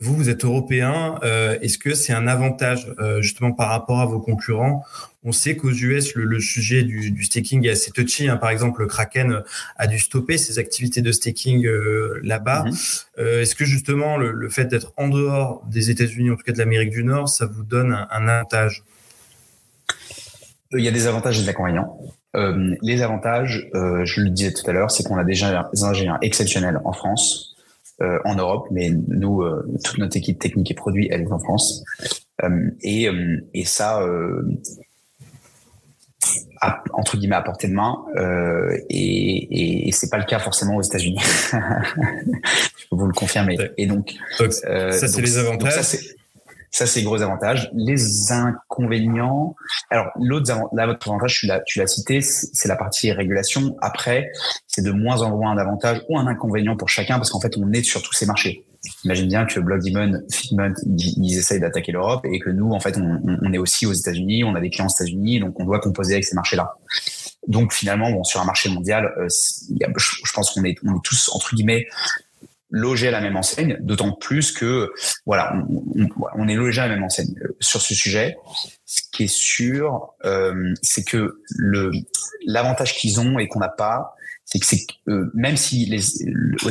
[0.00, 1.18] Vous, vous êtes européen.
[1.22, 4.84] Euh, est-ce que c'est un avantage justement par rapport à vos concurrents
[5.24, 8.28] On sait qu'aux US, le, sujet du, staking est assez touchy.
[8.28, 8.36] Hein.
[8.36, 9.42] Par exemple, le Kraken
[9.76, 11.66] a dû stopper ses activités de staking
[12.22, 12.64] là-bas.
[12.64, 12.72] Mhm.
[13.40, 16.90] Est-ce que justement le, fait d'être en dehors des États-Unis, en tout cas de l'Amérique
[16.90, 18.84] du Nord, ça vous donne un, un avantage?
[20.72, 21.98] Il y a des avantages et des inconvénients.
[22.36, 25.84] Euh, les avantages, euh, je le disais tout à l'heure, c'est qu'on a déjà des
[25.84, 27.56] ingénieurs exceptionnels en France,
[28.02, 31.38] euh, en Europe, mais nous, euh, toute notre équipe technique et produit, elle est en
[31.38, 31.84] France.
[32.42, 34.04] Euh, et, euh, et ça,
[36.64, 38.04] à, entre guillemets, à portée de main.
[38.88, 41.20] et, et, et c'est pas le cas forcément aux États-Unis.
[41.52, 43.56] je peux vous le confirmer.
[43.76, 45.80] Et donc, ça, c'est les avantages.
[45.80, 45.98] Ça,
[46.74, 47.70] c'est gros avantages.
[47.72, 49.54] Les inconvénients.
[49.90, 53.76] Alors, l'autre avantage, tu l'as, tu l'as cité, c'est la partie régulation.
[53.80, 54.32] Après,
[54.66, 57.72] c'est de moins en moins d'avantages ou un inconvénient pour chacun parce qu'en fait, on
[57.72, 58.66] est sur tous ces marchés.
[59.04, 63.20] Imagine bien que Blockdemon, Figment, ils essayent d'attaquer l'Europe et que nous, en fait, on,
[63.42, 66.14] on est aussi aux États-Unis, on a des clients aux États-Unis, donc on doit composer
[66.14, 66.74] avec ces marchés-là.
[67.46, 71.30] Donc finalement, bon, sur un marché mondial, euh, je, pense qu'on est, on est tous
[71.32, 71.86] entre guillemets
[72.74, 74.92] loger à la même enseigne, d'autant plus que
[75.26, 75.54] voilà,
[76.36, 78.36] on, est logé à la même enseigne sur ce sujet.
[78.84, 81.92] Ce qui est sûr, euh, c'est que le
[82.44, 85.88] l'avantage qu'ils ont et qu'on n'a pas, c'est que c'est euh, même si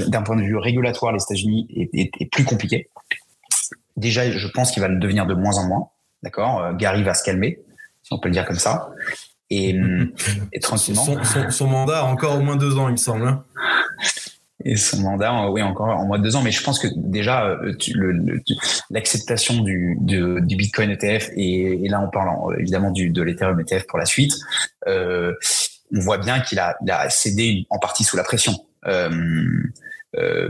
[0.07, 2.89] d'un point de vue régulatoire, les États-Unis est, plus compliqué.
[3.95, 5.89] Déjà, je pense qu'il va le devenir de moins en moins.
[6.21, 7.59] D'accord, euh, Gary va se calmer,
[8.01, 8.91] si on peut le dire comme ça.
[9.49, 9.73] Et,
[10.51, 11.05] et tranquillement.
[11.49, 13.41] Son, mandat a encore au moins deux ans, il me semble.
[14.65, 16.41] Et son mandat, oui, encore en moins de deux ans.
[16.41, 17.73] Mais je pense que déjà, euh,
[18.89, 23.85] l'acceptation du, du Bitcoin ETF et, et, là on parle évidemment du, de l'Ethereum ETF
[23.87, 24.33] pour la suite,
[24.87, 25.33] euh,
[25.95, 28.53] on voit bien qu'il a, a cédé en partie sous la pression.
[28.87, 29.09] Euh,
[30.15, 30.49] euh,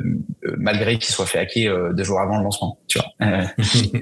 [0.58, 2.80] malgré qu'il soit fait hacker euh, deux jours avant le lancement.
[2.88, 3.08] Tu vois.
[3.24, 3.46] Euh,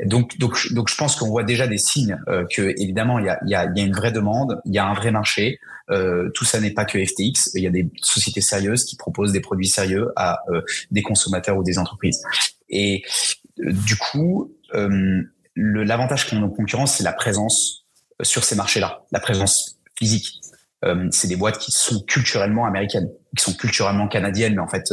[0.06, 2.18] donc, donc, donc, je pense qu'on voit déjà des signes
[2.50, 4.80] que évidemment il y a, il y, a, y a une vraie demande, il y
[4.80, 5.60] a un vrai marché.
[6.34, 7.52] tout ça n'est pas que FTX.
[7.54, 10.40] Il y a des sociétés sérieuses qui proposent des produits sérieux à
[10.90, 12.24] des consommateurs ou des entreprises.
[12.70, 13.04] Et
[13.58, 14.56] du coup,
[15.56, 17.86] l'avantage qu'on a en concurrence, c'est la présence
[18.22, 20.41] sur ces marchés-là, la présence physique.
[20.84, 24.92] Euh, c'est des boîtes qui sont culturellement américaines, qui sont culturellement canadiennes, mais en fait,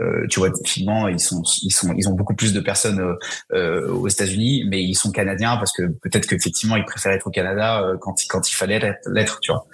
[0.00, 3.00] euh, tu vois, finalement, ils sont, ils sont, ils ont beaucoup plus de personnes
[3.52, 7.30] euh, aux États-Unis, mais ils sont canadiens parce que peut-être qu'effectivement, ils préfèrent être au
[7.30, 9.66] Canada quand, quand il fallait l'être, tu vois.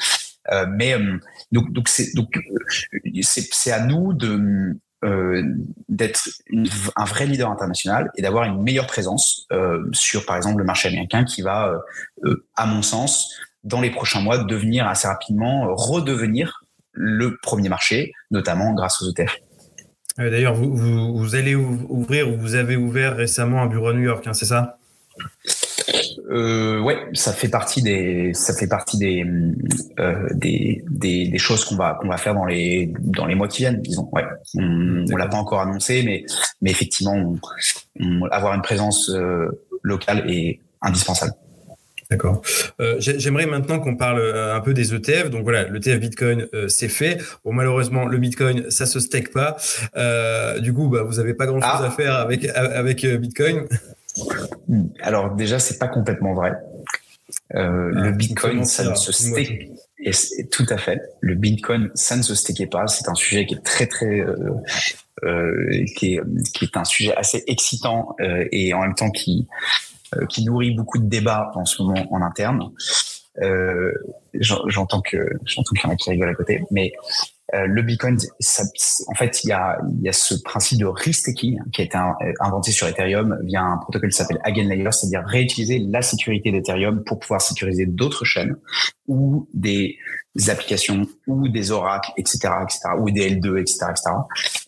[0.69, 0.97] mais
[1.51, 2.29] donc, donc c'est donc
[3.23, 4.77] c'est à nous de
[5.89, 6.29] d'être
[6.97, 9.47] un vrai leader international et d'avoir une meilleure présence
[9.93, 11.81] sur, par exemple, le marché américain qui va,
[12.57, 13.33] à mon sens,
[13.69, 19.11] dans les prochains mois, devenir assez rapidement, euh, redevenir le premier marché, notamment grâce aux
[19.11, 19.39] ETF.
[20.19, 24.03] Euh, d'ailleurs, vous, vous, allez ouvrir ou vous avez ouvert récemment un bureau à New
[24.03, 24.79] York, hein, c'est ça?
[26.31, 29.25] Euh, ouais, ça fait partie des, ça fait partie des,
[29.99, 33.49] euh, des, des, des, choses qu'on va qu'on va faire dans les dans les mois
[33.49, 34.09] qui viennent, disons.
[34.13, 34.25] Ouais,
[34.57, 36.25] on, on l'a pas encore annoncé, mais
[36.61, 37.35] mais effectivement,
[38.31, 39.11] avoir une présence
[39.83, 41.33] locale est indispensable.
[42.11, 42.41] D'accord.
[42.81, 45.29] Euh, J'aimerais maintenant qu'on parle euh, un peu des ETF.
[45.29, 47.19] Donc voilà, l'ETF Bitcoin, euh, c'est fait.
[47.45, 49.59] Bon, malheureusement, le Bitcoin, ça se stake pas.
[49.97, 51.85] Euh, du coup, bah, vous n'avez pas grand-chose ah.
[51.85, 53.67] à faire avec avec Bitcoin.
[55.03, 56.53] Alors déjà, c'est pas complètement vrai.
[57.55, 59.69] Euh, le ah, Bitcoin, ça ne se stake.
[60.01, 61.03] Et tout à fait.
[61.21, 62.87] Le Bitcoin, ça ne se stakait pas.
[62.87, 64.25] C'est un sujet qui est très très
[65.95, 66.21] qui, est,
[66.55, 69.47] qui est un sujet assez excitant et en même temps qui
[70.29, 72.71] qui nourrit beaucoup de débats en ce moment en interne.
[73.43, 73.93] Euh,
[74.35, 76.93] j'entends que j'entends qu'il y en a qui rigolent à côté, mais
[77.55, 78.65] euh, le Bitcoin, ça,
[79.07, 81.99] en fait, il y a, y a ce principe de restaking qui a été
[82.41, 87.19] inventé sur Ethereum via un protocole qui s'appelle Eigenlayer, c'est-à-dire réutiliser la sécurité d'Ethereum pour
[87.19, 88.57] pouvoir sécuriser d'autres chaînes
[89.07, 89.97] ou des
[90.47, 94.11] applications ou des oracles, etc., etc., ou des L2, etc., etc.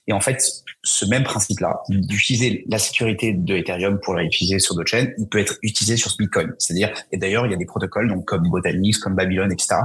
[0.06, 0.42] Et en fait,
[0.82, 5.28] ce même principe-là, d'utiliser la sécurité de Ethereum pour la réutiliser sur d'autres chaînes, il
[5.28, 6.52] peut être utilisé sur Bitcoin.
[6.58, 9.76] C'est-à-dire, et d'ailleurs, il y a des protocoles, donc comme Botanix, comme Babylon, etc.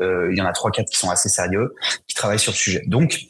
[0.00, 1.74] Euh, il y en a trois, quatre qui sont assez sérieux,
[2.06, 2.82] qui travaillent sur le sujet.
[2.86, 3.26] Donc,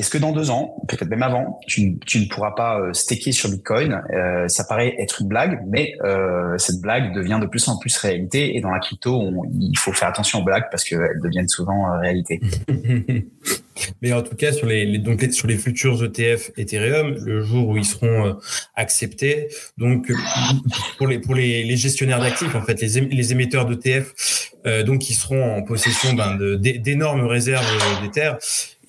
[0.00, 3.50] est-ce que dans deux ans, peut-être même avant, tu, ne pourras pas euh, staker sur
[3.50, 7.76] Bitcoin euh, Ça paraît être une blague, mais euh, cette blague devient de plus en
[7.76, 8.56] plus réalité.
[8.56, 11.98] Et dans la crypto, il faut faire attention aux blagues parce qu'elles deviennent souvent euh,
[11.98, 12.40] réalité.
[14.00, 17.76] mais en tout cas, sur les, donc sur les futurs ETF Ethereum, le jour où
[17.76, 18.38] ils seront
[18.76, 20.10] acceptés, donc
[20.96, 24.50] pour les pour les gestionnaires d'actifs, en fait, les, les émetteurs d'ETF,
[24.86, 27.66] donc qui seront en possession ben, d'énormes réserves
[28.02, 28.32] d'Ether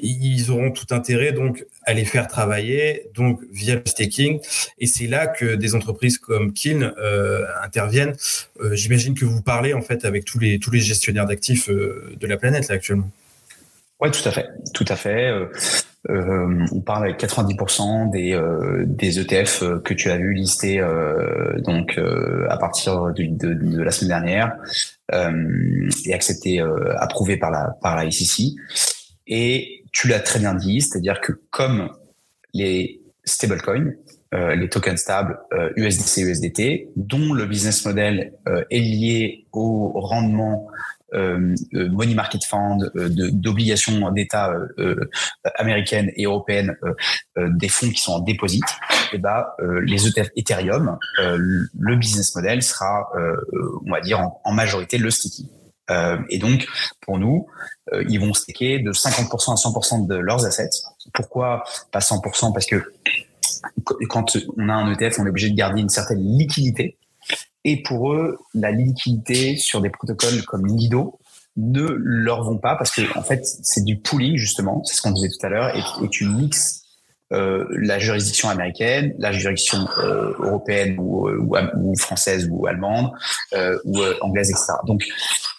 [0.02, 4.40] ils auront tout intérêt donc à les faire travailler donc via le staking
[4.80, 8.14] et c'est là que des entreprises comme Kin euh, interviennent.
[8.62, 12.14] Euh, j'imagine que vous parlez en fait avec tous les tous les gestionnaires d'actifs euh,
[12.20, 13.10] de la planète là actuellement.
[14.00, 15.32] Ouais, tout à fait, tout à fait.
[16.10, 18.36] on parle avec 90% des,
[18.88, 20.84] des ETF que tu as vu listés
[21.60, 22.00] donc
[22.50, 24.56] à partir de, de, la semaine dernière
[25.14, 26.60] et acceptés,
[26.98, 28.56] approuvés par la par la SEC.
[29.28, 31.90] Et tu l'as très bien dit, c'est-à-dire que comme
[32.54, 33.94] les stablecoins,
[34.34, 39.92] euh, les tokens stables euh, USDC, USDT, dont le business model euh, est lié au
[39.96, 40.68] rendement
[41.14, 44.54] euh, euh, money market fund, d'obligations d'État
[45.58, 46.78] américaines et européennes,
[47.36, 48.64] des fonds qui sont en déposit,
[49.12, 49.46] et eh ben,
[49.84, 53.10] les ETF Ethereum, le business model sera,
[53.86, 55.50] on va dire, en, en majorité le sticky.
[56.30, 56.66] Et donc,
[57.02, 57.48] pour nous,
[57.94, 60.70] euh, ils vont staker de 50% à 100% de leurs assets.
[61.14, 62.84] Pourquoi pas 100% Parce que
[64.10, 66.98] quand on a un ETF, on est obligé de garder une certaine liquidité.
[67.64, 71.20] Et pour eux, la liquidité sur des protocoles comme Lido
[71.58, 75.12] ne leur vont pas parce que en fait, c'est du pooling justement, c'est ce qu'on
[75.12, 76.81] disait tout à l'heure, et, et tu mixes
[77.32, 83.12] euh, la juridiction américaine, la juridiction euh, européenne ou, euh, ou, française ou allemande
[83.86, 84.74] ou anglaise, etc.
[84.86, 85.04] Donc,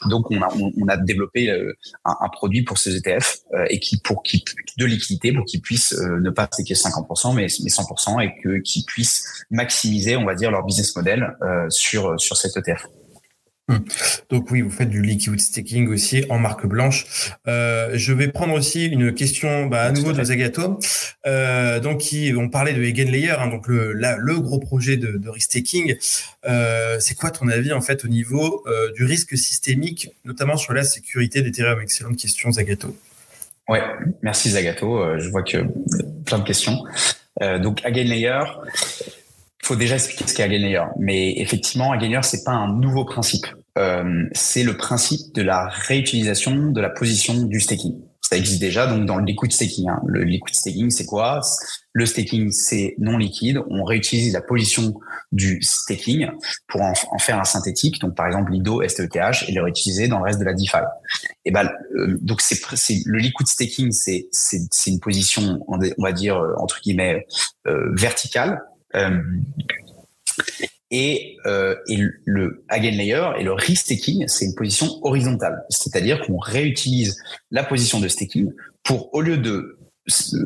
[0.07, 4.23] donc on a, on, a développé un, un, produit pour ces ETF et qui pour
[4.23, 4.45] qui
[4.77, 8.85] de liquidité pour qu'ils puissent ne pas staker 50% mais, mais 100% et que qu'ils
[8.85, 11.37] puissent maximiser, on va dire, leur business model
[11.71, 12.87] sur sur cet ETF.
[13.73, 13.85] Hmm.
[14.31, 17.07] Donc oui, vous faites du liquid staking aussi en marque blanche.
[17.49, 20.79] Euh, je vais prendre aussi une question bah, à nouveau de Zagato.
[21.27, 25.29] Euh, donc qui, on parlait de Eigenlayer, hein, donc le, le gros projet de, de
[25.29, 25.97] restaking.
[26.47, 30.73] Euh, c'est quoi ton avis en fait au niveau euh, du risque systémique, notamment sur
[30.73, 31.81] la sécurité d'Ethereum?
[31.81, 32.97] Excellente question Zagato.
[33.69, 33.83] Ouais,
[34.23, 34.99] merci Zagato.
[34.99, 35.59] Euh, je vois que
[36.25, 36.85] plein de questions.
[37.41, 38.43] Euh, donc Eigenlayer,
[39.63, 40.83] il faut déjà expliquer ce qu'est Eigenlayer.
[40.99, 43.47] Mais effectivement, Eigenlayer, c'est pas un nouveau principe.
[43.79, 48.03] Euh, c'est le principe de la réutilisation de la position du staking.
[48.21, 49.89] Ça existe déjà donc dans le liquid staking.
[49.89, 50.01] Hein.
[50.07, 51.41] Le liquid staking, c'est quoi?
[51.93, 53.61] Le staking, c'est non liquide.
[53.69, 54.95] On réutilise la position
[55.33, 56.31] du staking
[56.69, 58.01] pour en, faire un synthétique.
[58.01, 60.79] Donc par exemple Lido, STETH et le réutiliser dans le reste de la DeFi.
[61.45, 62.59] Et ben euh, donc c'est
[63.05, 67.27] le liquid staking, c'est c'est une position on va dire entre guillemets
[67.67, 68.63] euh, verticale
[68.95, 69.21] euh,
[70.93, 75.65] et, euh, et, le Layer et le restaking, c'est une position horizontale.
[75.71, 77.21] C'est-à-dire qu'on réutilise
[77.51, 78.53] la position de staking
[78.85, 79.79] pour, au lieu de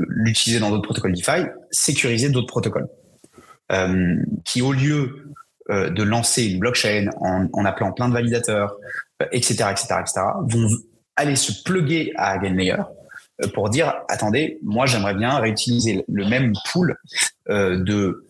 [0.09, 2.89] l'utiliser dans d'autres protocoles DeFi, sécuriser d'autres protocoles.
[3.73, 5.35] Euh, qui, au lieu
[5.71, 8.77] euh, de lancer une blockchain en, appelant plein de validateurs,
[9.33, 10.69] etc., etc., etc., vont
[11.17, 12.77] aller se plugger à Layer
[13.43, 16.97] euh, pour dire, attendez, moi j'aimerais bien réutiliser le même pool
[17.49, 18.26] euh, de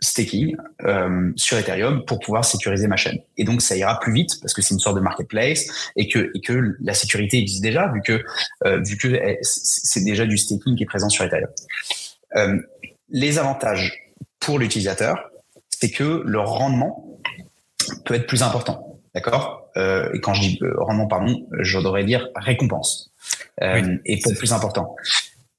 [0.00, 3.18] staking euh, sur Ethereum pour pouvoir sécuriser ma chaîne.
[3.36, 6.30] Et donc ça ira plus vite parce que c'est une sorte de marketplace et que
[6.34, 8.24] et que la sécurité existe déjà vu que
[8.64, 11.50] euh, vu que eh, c'est déjà du staking qui est présent sur Ethereum.
[12.36, 12.58] Euh,
[13.10, 15.30] les avantages pour l'utilisateur,
[15.68, 17.20] c'est que le rendement
[18.04, 19.00] peut être plus important.
[19.14, 19.70] D'accord?
[19.76, 23.12] Euh, Et quand je dis euh, rendement, pardon, je devrais dire récompense.
[23.62, 24.96] Euh, et peut être plus important.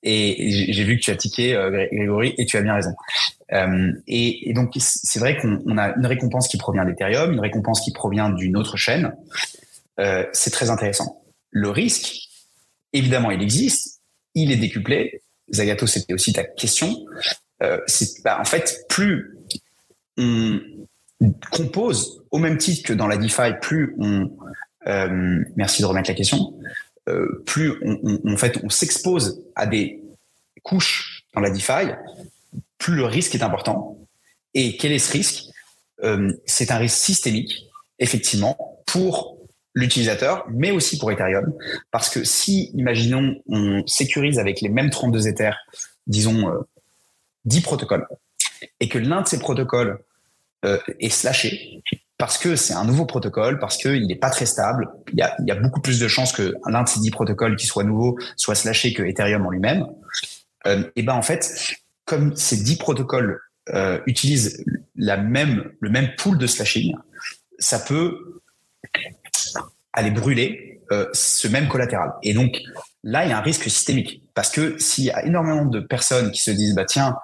[0.04, 1.54] Et j'ai vu que tu as tiqué,
[1.92, 2.94] Grégory, et tu as bien raison.
[3.52, 7.94] Et, et, donc, c'est vrai qu'on a une récompense qui provient d'Ethereum, une récompense qui
[7.94, 9.16] provient d'une autre chaîne.
[10.34, 11.24] c'est très intéressant.
[11.52, 12.30] Le risque,
[12.94, 14.02] évidemment, il existe,
[14.34, 15.22] il est décuplé.
[15.54, 17.06] Zagato, c'était aussi ta question.
[17.88, 19.36] c'est bah, en fait plus
[20.18, 20.60] on
[21.52, 24.30] compose au même titre que dans la DeFi, plus on
[24.88, 26.54] euh, merci de remettre la question,
[27.10, 27.74] euh, plus
[28.26, 30.02] en fait on s'expose à des
[30.64, 31.92] couches dans la DeFi,
[32.78, 33.98] plus le risque est important.
[34.54, 35.44] Et quel est ce risque?
[36.04, 37.68] Euh, C'est un risque systémique,
[38.00, 39.38] effectivement, pour
[39.74, 41.54] l'utilisateur, mais aussi pour Ethereum,
[41.92, 45.58] parce que si, imaginons, on sécurise avec les mêmes 32 Ethers,
[46.08, 46.50] disons
[47.44, 48.08] 10 protocoles,
[48.80, 50.00] et que l'un de ces protocoles
[50.64, 51.82] euh, est slashé
[52.18, 54.88] parce que c'est un nouveau protocole, parce qu'il n'est pas très stable.
[55.12, 57.84] Il y, a, beaucoup plus de chances que l'un de ces dix protocoles qui soit
[57.84, 59.86] nouveau soit slashé que Ethereum en lui-même.
[60.66, 61.76] Euh, et ben en fait,
[62.06, 63.40] comme ces dix protocoles
[63.74, 64.64] euh, utilisent
[64.96, 66.96] le même pool de slashing,
[67.60, 68.42] ça peut
[69.92, 72.14] aller brûler euh, ce même collatéral.
[72.22, 72.62] Et donc
[73.04, 76.32] là, il y a un risque systémique parce que s'il y a énormément de personnes
[76.32, 77.16] qui se disent bah tiens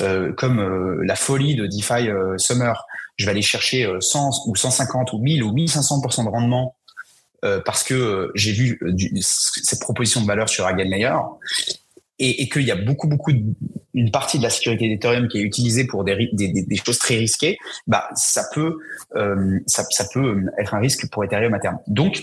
[0.00, 2.86] euh, comme la folie de DeFi Summer,
[3.16, 6.76] je vais aller chercher 100 ou 150 ou 1000 ou 1500% de rendement
[7.64, 8.80] parce que j'ai vu
[9.20, 11.14] cette proposition de valeur sur Layer
[12.18, 13.32] et, et qu'il y a beaucoup, beaucoup,
[13.94, 17.16] une partie de la sécurité d'Ethereum qui est utilisée pour des, des, des, choses très
[17.16, 18.78] risquées, bah, ça peut,
[19.66, 21.78] ça, ça, peut être un risque pour Ethereum à terme.
[21.86, 22.22] Donc,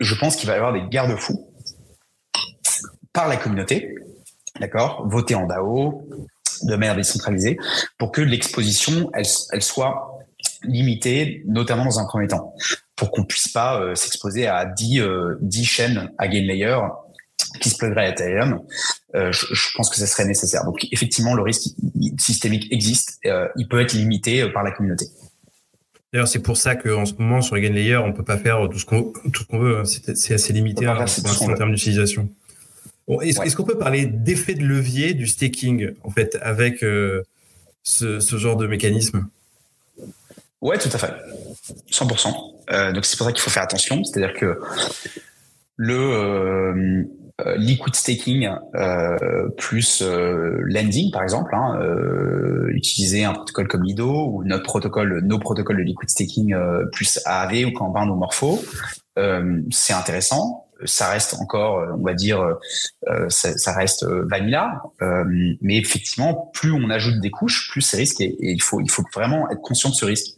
[0.00, 1.48] je pense qu'il va y avoir des garde-fous
[3.12, 3.94] par la communauté,
[4.60, 6.08] d'accord, voter en DAO,
[6.62, 7.58] de manière décentralisée
[7.98, 10.18] pour que l'exposition, elle, elle soit
[10.64, 12.54] limitée, notamment dans un premier temps,
[12.96, 16.78] pour qu'on puisse pas euh, s'exposer à 10, euh, 10 chaînes à gain layer
[17.60, 18.60] qui se plugueraient à Ethereum.
[19.14, 20.64] Euh, je, je, pense que ça serait nécessaire.
[20.64, 21.70] Donc effectivement, le risque
[22.18, 23.18] systémique existe.
[23.26, 25.06] Euh, il peut être limité euh, par la communauté.
[26.12, 28.68] D'ailleurs, c'est pour ça qu'en ce moment, sur les gain layer, on peut pas faire
[28.70, 29.78] tout ce qu'on ce veut.
[29.78, 29.84] Hein.
[29.84, 31.04] C'est assez limité hein,
[31.40, 32.28] en termes d'utilisation
[33.20, 37.24] est-ce qu'on peut parler d'effet de levier du staking, en fait, avec euh,
[37.82, 39.26] ce, genre de mécanisme?
[40.60, 41.12] Ouais, tout à fait.
[41.90, 42.34] 100%.
[42.70, 44.02] Euh, donc, c'est pour ça qu'il faut faire attention.
[44.04, 44.60] C'est-à-dire que
[45.76, 47.06] le
[47.46, 48.48] euh, liquid staking
[49.56, 51.78] plus lending, par exemple, hein,
[52.68, 56.54] utiliser un protocole comme Lido ou notre protocole, nos protocoles de liquid staking
[56.92, 58.60] plus AAV ou Kanban ou Morpho,
[59.70, 62.54] c'est intéressant ça reste encore, euh, on va dire, euh,
[63.08, 64.82] euh, ça, ça, reste vanilla.
[65.60, 68.36] mais effectivement, plus on ajoute des couches, plus c'est risqué.
[68.40, 70.34] Et il faut, il faut vraiment être conscient de ce risque.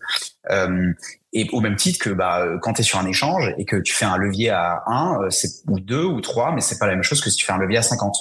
[1.35, 3.93] Et au même titre que bah, quand tu es sur un échange et que tu
[3.93, 5.29] fais un levier à 1,
[5.69, 7.59] ou 2 ou 3, mais c'est pas la même chose que si tu fais un
[7.59, 8.17] levier à 50.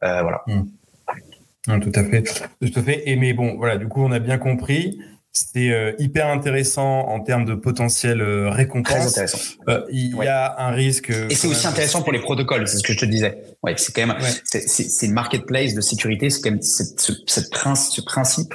[0.00, 0.42] voilà.
[0.46, 1.80] Mmh.
[1.80, 2.22] tout à fait.
[2.22, 3.02] Tout à fait.
[3.06, 4.98] Et mais bon, voilà, du coup, on a bien compris.
[5.36, 8.94] C'était euh, hyper intéressant en termes de potentiel euh, récompense.
[8.94, 9.38] Très intéressant.
[9.68, 11.10] Euh, il y a un risque.
[11.10, 13.36] Et c'est aussi intéressant pour les protocoles, c'est ce que je te disais.
[13.62, 16.30] Ouais, c'est quand même, c'est une marketplace de sécurité.
[16.30, 18.54] C'est quand même cette, ce, cette ce principe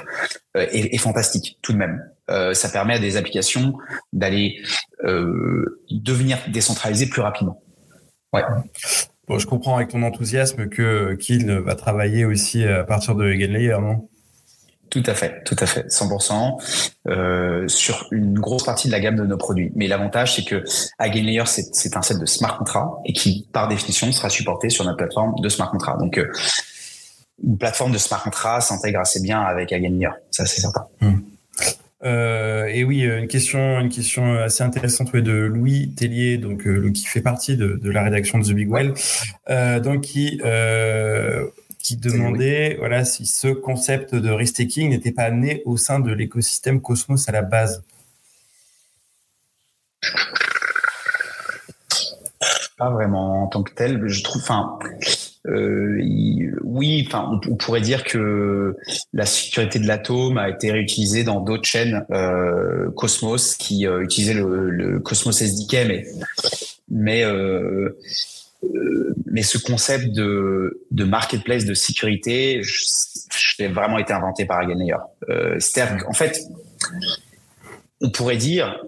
[0.56, 2.02] est, est, fantastique tout de même.
[2.28, 3.74] Ça permet à des applications
[4.12, 4.62] d'aller
[5.02, 7.62] devenir décentralisées plus rapidement.
[8.32, 8.42] Ouais.
[9.28, 13.76] Bon, je comprends avec ton enthousiasme que Kill va travailler aussi à partir de Layer,
[13.80, 14.08] non?
[14.92, 16.60] Tout à fait, tout à fait, 100%
[17.08, 19.72] euh, sur une grosse partie de la gamme de nos produits.
[19.74, 20.64] Mais l'avantage, c'est que
[21.00, 24.98] Layer, c'est un set de smart contracts et qui, par définition, sera supporté sur notre
[24.98, 25.98] plateforme de smart contracts.
[25.98, 26.30] Donc, euh,
[27.42, 30.86] une plateforme de smart contracts s'intègre assez bien avec Layer, ça c'est certain.
[31.00, 31.20] Hmm.
[32.04, 37.20] Euh, et oui, une question, une question assez intéressante de Louis Tellier, donc qui fait
[37.20, 38.94] partie de, de, la rédaction de The Big Well,
[39.82, 40.40] donc qui
[41.82, 46.80] qui demandait voilà, si ce concept de restaking n'était pas né au sein de l'écosystème
[46.80, 47.82] Cosmos à la base.
[52.78, 54.06] Pas vraiment en tant que tel.
[54.06, 54.78] Je trouve, enfin,
[55.48, 56.00] euh,
[56.62, 58.76] oui, enfin, on, pourrait dire que
[59.12, 64.34] la sécurité de l'atome a été réutilisée dans d'autres chaînes euh, Cosmos qui euh, utilisaient
[64.34, 66.04] le, Cosmos SDK, mais
[66.88, 67.24] mais
[69.26, 74.78] mais ce concept de, marketplace de sécurité, j'ai vraiment été inventé par Again
[75.28, 76.40] Euh, C'est-à-dire qu'en fait,
[78.00, 78.78] on pourrait dire,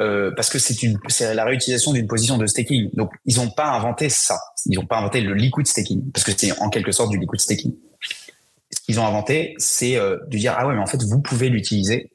[0.00, 2.90] euh, parce que c'est la réutilisation d'une position de staking.
[2.94, 4.38] Donc, ils n'ont pas inventé ça.
[4.64, 7.38] Ils n'ont pas inventé le liquid staking, parce que c'est en quelque sorte du liquid
[7.38, 7.74] staking.
[8.72, 11.50] Ce qu'ils ont inventé, c'est euh, de dire ah ouais, mais en fait, vous pouvez
[11.50, 12.10] l'utiliser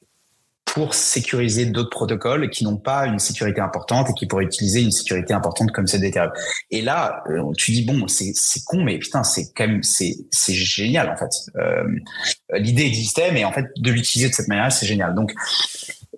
[0.66, 4.92] pour sécuriser d'autres protocoles qui n'ont pas une sécurité importante et qui pourraient utiliser une
[4.92, 6.32] sécurité importante comme celle d'Ethereum.
[6.72, 8.34] Et là, euh, tu dis bon, c'est
[8.66, 11.30] con, mais putain, c'est quand même c'est génial en fait.
[12.58, 15.14] L'idée existait, mais en fait de l'utiliser de cette manière, c'est génial.
[15.14, 15.34] Donc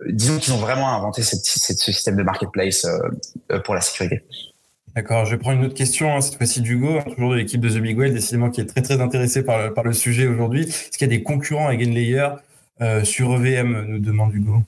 [0.06, 4.24] disons qu'ils ont vraiment inventé cette, cette, ce système de marketplace euh, pour la sécurité.
[4.96, 7.62] D'accord, je vais prendre une autre question, hein, cette fois-ci d'Hugo, hein, toujours de l'équipe
[7.62, 10.64] de The Big Whale, décidément qui est très très intéressé par, par le sujet aujourd'hui.
[10.64, 12.30] Est-ce qu'il y a des concurrents à GainLayer
[12.82, 14.64] euh, sur EVM, nous demande Hugo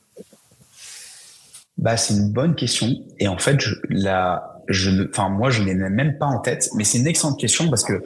[1.77, 2.87] bah, C'est une bonne question.
[3.19, 6.83] Et en fait, je, la, je, enfin, moi, je n'ai même pas en tête, mais
[6.83, 8.03] c'est une excellente question parce que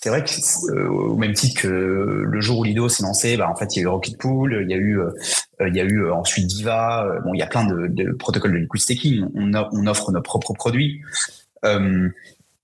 [0.00, 0.30] c'est vrai que
[0.72, 3.80] euh, au même titre que le jour où Lido s'est lancé, bah, en fait, il
[3.80, 5.10] y a eu Rocket Pool, il y a eu, euh,
[5.66, 7.06] il y a eu ensuite Diva.
[7.24, 9.26] bon, il y a plein de, de protocoles de liquid staking.
[9.34, 11.02] On, on offre nos propres produits.
[11.64, 12.08] Euh,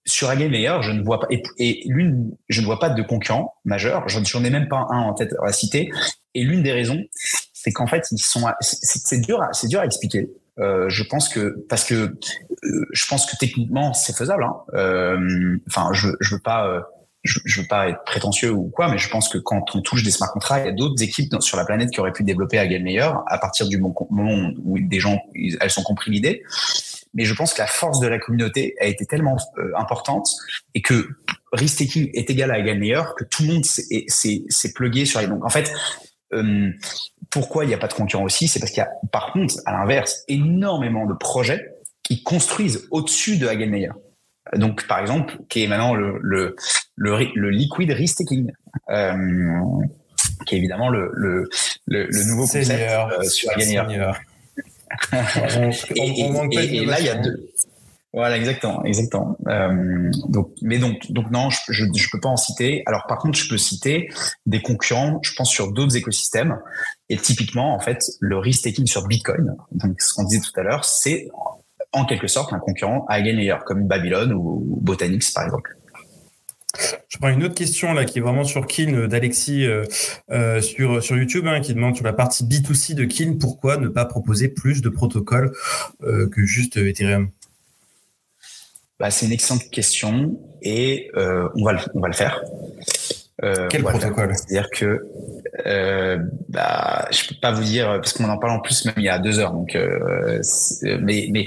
[0.05, 4.09] sur Again je ne vois pas, et, l'une, je ne vois pas de concurrent majeur.
[4.09, 5.91] J'en ai même pas un en tête à citer.
[6.35, 7.05] Et l'une des raisons,
[7.53, 10.31] c'est qu'en fait, ils sont, c'est dur, c'est dur à expliquer.
[10.59, 14.45] Euh, je pense que parce que euh, je pense que techniquement c'est faisable.
[14.45, 14.57] Hein.
[14.75, 16.69] Euh, enfin, je je veux pas.
[16.69, 16.81] Euh,
[17.25, 20.03] je, je, veux pas être prétentieux ou quoi, mais je pense que quand on touche
[20.03, 22.59] des smart contracts, il y a d'autres équipes sur la planète qui auraient pu développer
[22.59, 25.21] à Meilleur à partir du moment où des gens,
[25.61, 26.43] elles sont compris l'idée.
[27.15, 29.37] Mais je pense que la force de la communauté a été tellement
[29.77, 30.29] importante
[30.75, 31.11] et que
[31.53, 35.29] risk taking est égal à égal meilleur que tout le monde s'est plugué sur les.
[35.29, 35.73] Donc en fait,
[36.33, 36.71] euh,
[37.33, 39.55] pourquoi il n'y a pas de concurrent aussi C'est parce qu'il y a, par contre,
[39.65, 41.67] à l'inverse, énormément de projets
[42.03, 43.91] qui construisent au-dessus de Hagelmeyer.
[44.55, 46.55] Donc, par exemple, qui est maintenant le, le,
[46.97, 48.53] le, liquid risk taking,
[48.91, 49.15] euh,
[50.47, 51.49] qui est évidemment le, le,
[51.87, 54.11] le, nouveau concept euh, sur Hagelmeyer.
[55.97, 57.49] et, et, là, il y a deux.
[58.15, 59.39] Voilà, exactement, exactement.
[59.49, 62.83] Euh, donc, mais donc, donc non, je, je, peux pas en citer.
[62.85, 64.11] Alors, par contre, je peux citer
[64.45, 65.19] des concurrents.
[65.23, 66.59] Je pense sur d'autres écosystèmes.
[67.09, 70.63] Et typiquement, en fait, le risk taking sur Bitcoin, donc ce qu'on disait tout à
[70.63, 71.29] l'heure, c'est
[71.93, 75.79] en quelque sorte un concurrent à Eigenlayer, comme Babylon ou Botanix, par exemple.
[77.09, 81.03] Je prends une autre question là qui est vraiment sur Kin euh, d'Alexis euh, sur
[81.03, 84.49] sur YouTube hein, qui demande sur la partie B2C de Kin pourquoi ne pas proposer
[84.49, 85.53] plus de protocoles
[86.01, 87.31] que juste Ethereum?
[89.03, 92.41] Bah, C'est une excellente question et euh, on, va le, on va le faire.
[93.45, 94.35] Euh, Quel protocole?
[94.37, 95.05] C'est-à-dire que
[95.67, 96.19] euh,
[96.49, 99.09] bah, je peux pas vous dire parce qu'on en parle en plus même il y
[99.09, 99.53] a deux heures.
[99.53, 100.41] Donc, euh,
[101.01, 101.47] mais, mais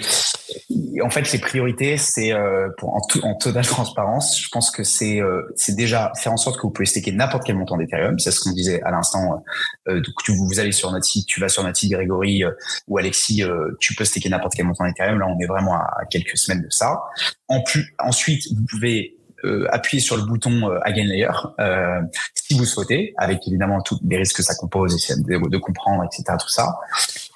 [1.02, 4.40] en fait, les priorités, c'est euh, pour en, tout, en totale transparence.
[4.42, 7.46] Je pense que c'est euh, c'est déjà faire en sorte que vous pouvez staker n'importe
[7.46, 8.20] quel montant d'Ethereum.
[8.20, 9.44] C'est ce qu'on disait à l'instant.
[9.88, 12.44] Euh, donc, vous allez sur notre site, tu vas sur notre site, Grégory
[12.88, 13.44] ou Alexis,
[13.80, 15.18] tu peux staker n'importe quel montant d'Ethereum.
[15.20, 17.00] Là, on est vraiment à, à quelques semaines de ça.
[17.48, 19.15] En plus, ensuite, vous pouvez
[19.46, 21.30] euh, appuyer sur le bouton euh, Again Layer
[21.60, 22.02] euh,
[22.34, 26.04] si vous souhaitez, avec évidemment tous les risques que ça compose, essayer de, de, comprendre,
[26.04, 26.24] etc.
[26.40, 26.76] Tout ça.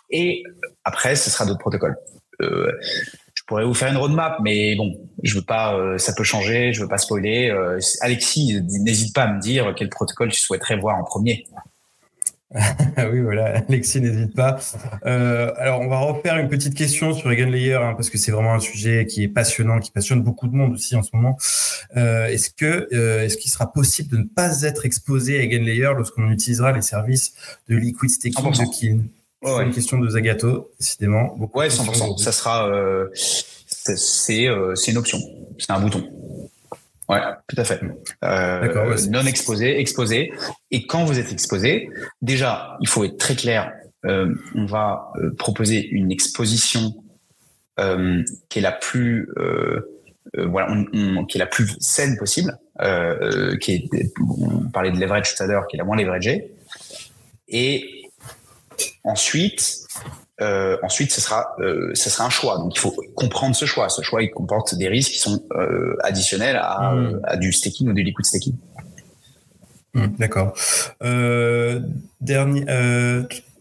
[0.09, 0.43] Et
[0.83, 1.95] après, ce sera d'autres protocoles.
[2.41, 2.71] Euh,
[3.33, 4.93] je pourrais vous faire une roadmap, mais bon,
[5.23, 7.51] je veux pas, ça peut changer, je veux pas spoiler.
[8.01, 11.45] Alexis, n'hésite pas à me dire quel protocole tu souhaiterais voir en premier.
[12.97, 14.59] Oui, voilà, Alexis, n'hésite pas.
[15.05, 18.31] Euh, alors, on va refaire une petite question sur Egan Layer, hein, parce que c'est
[18.31, 21.37] vraiment un sujet qui est passionnant, qui passionne beaucoup de monde aussi en ce moment.
[21.95, 25.63] Euh, est-ce que euh, est-ce qu'il sera possible de ne pas être exposé à Egan
[25.63, 27.33] Layer lorsqu'on utilisera les services
[27.67, 29.03] de liquid staking de Kin
[29.43, 31.35] C'est une question de Zagato, décidément.
[31.37, 32.17] Beaucoup ouais, 100%.
[32.17, 32.67] Ça sera,
[33.13, 33.95] c'est
[34.75, 35.19] c'est une option,
[35.59, 36.03] c'est un bouton.
[37.09, 37.81] Ouais, tout à fait.
[38.23, 40.31] Euh, non exposé, exposé.
[40.69, 41.89] Et quand vous êtes exposé,
[42.21, 43.73] déjà, il faut être très clair.
[44.05, 46.93] Euh, on va euh, proposer une exposition
[48.49, 49.29] qui est la plus,
[50.37, 52.57] voilà, on, qui est la plus saine possible.
[53.61, 56.51] qui est, on parlait de leverage tout à l'heure, qui est la moins leveragée.
[57.47, 58.11] Et
[59.05, 59.87] ensuite,
[60.41, 62.57] euh, ensuite, ce sera, euh, ce sera un choix.
[62.57, 63.89] Donc, il faut comprendre ce choix.
[63.89, 67.19] Ce choix, il comporte des risques qui sont euh, additionnels à, mmh.
[67.23, 68.55] à, du staking ou du liquid staking.
[69.93, 70.53] Mmh, D'accord.
[72.21, 72.65] Dernier,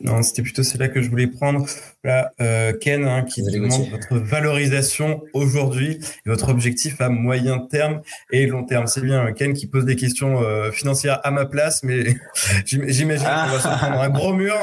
[0.01, 1.67] non, c'était plutôt celle-là que je voulais prendre.
[2.05, 2.33] Là,
[2.81, 8.65] Ken, hein, qui demande votre valorisation aujourd'hui et votre objectif à moyen terme et long
[8.65, 8.87] terme.
[8.87, 12.15] C'est bien Ken qui pose des questions financières à ma place, mais
[12.65, 14.55] j'imagine qu'on va se prendre un gros mur.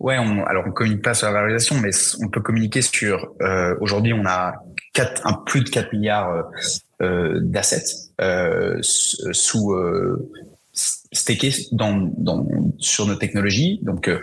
[0.00, 1.90] Ouais, on, alors on communique pas sur la valorisation, mais
[2.22, 3.34] on peut communiquer sur.
[3.42, 4.54] Euh, Aujourd'hui, on a
[4.94, 6.42] 4, un, plus de 4 milliards euh,
[7.02, 10.30] euh d'assets euh, sous euh,
[10.72, 12.46] stakés dans, dans,
[12.78, 13.80] sur nos technologies.
[13.82, 14.20] Donc, euh,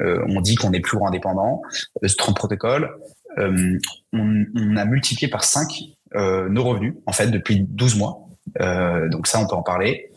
[0.00, 1.62] on dit qu'on est plus indépendant.
[2.02, 2.90] 30 protocoles.
[3.36, 3.78] On,
[4.12, 5.68] on, a multiplié par 5
[6.14, 8.28] nos revenus en fait depuis 12 mois.
[9.10, 10.10] donc ça, on peut en parler.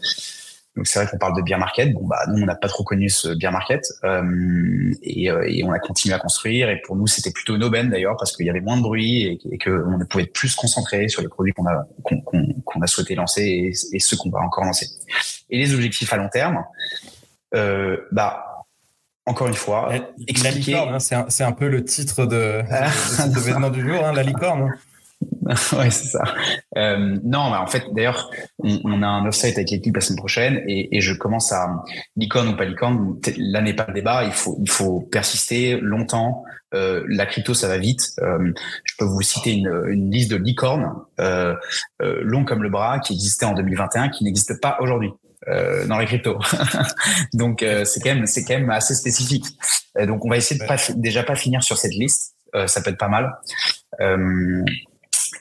[0.77, 1.91] Donc c'est vrai qu'on parle de beer market.
[1.91, 5.63] Bon bah nous on n'a pas trop connu ce beer market euh, et, euh, et,
[5.63, 6.69] on a continué à construire.
[6.69, 9.23] Et pour nous c'était plutôt une aubaine d'ailleurs parce qu'il y avait moins de bruit
[9.23, 13.15] et, et qu'on pouvait être plus concentré sur les produits qu'on a qu'on a souhaité
[13.15, 14.87] lancer et, et ceux qu'on va encore lancer.
[15.49, 16.63] Et les objectifs à long terme,
[17.55, 18.43] euh, bah
[19.25, 19.89] encore une fois,
[20.41, 24.23] la licorne, hein, c'est un, un, peu le titre de, de, du jour, hein, la
[24.23, 24.71] licorne.
[25.73, 26.23] Ouais, c'est ça.
[26.77, 30.63] Euh, non, bah, en fait, d'ailleurs, on, a un offsite avec l'équipe la semaine prochaine
[30.67, 31.83] et, je commence à
[32.15, 33.19] licorne ou pas licorne.
[33.37, 34.23] Là n'est pas le débat.
[34.25, 36.43] Il faut, il faut persister longtemps.
[36.73, 38.11] Euh, la crypto, ça va vite.
[38.19, 38.51] Euh,
[38.83, 41.55] je peux vous citer une, une liste de licornes euh,
[41.99, 45.11] long comme le bras qui existait en 2021, qui n'existe pas aujourd'hui.
[45.87, 46.37] Dans les cryptos.
[47.33, 49.45] donc c'est quand même c'est quand même assez spécifique.
[50.05, 52.35] donc on va essayer de pas déjà pas finir sur cette liste.
[52.65, 53.31] ça peut être pas mal.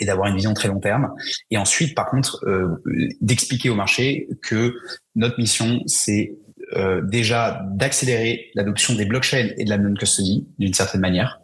[0.01, 1.13] Et d'avoir une vision très long terme.
[1.51, 2.83] Et ensuite, par contre, euh,
[3.21, 4.75] d'expliquer au marché que
[5.15, 6.35] notre mission, c'est
[6.75, 11.41] euh, déjà d'accélérer l'adoption des blockchains et de la non-custody d'une certaine manière,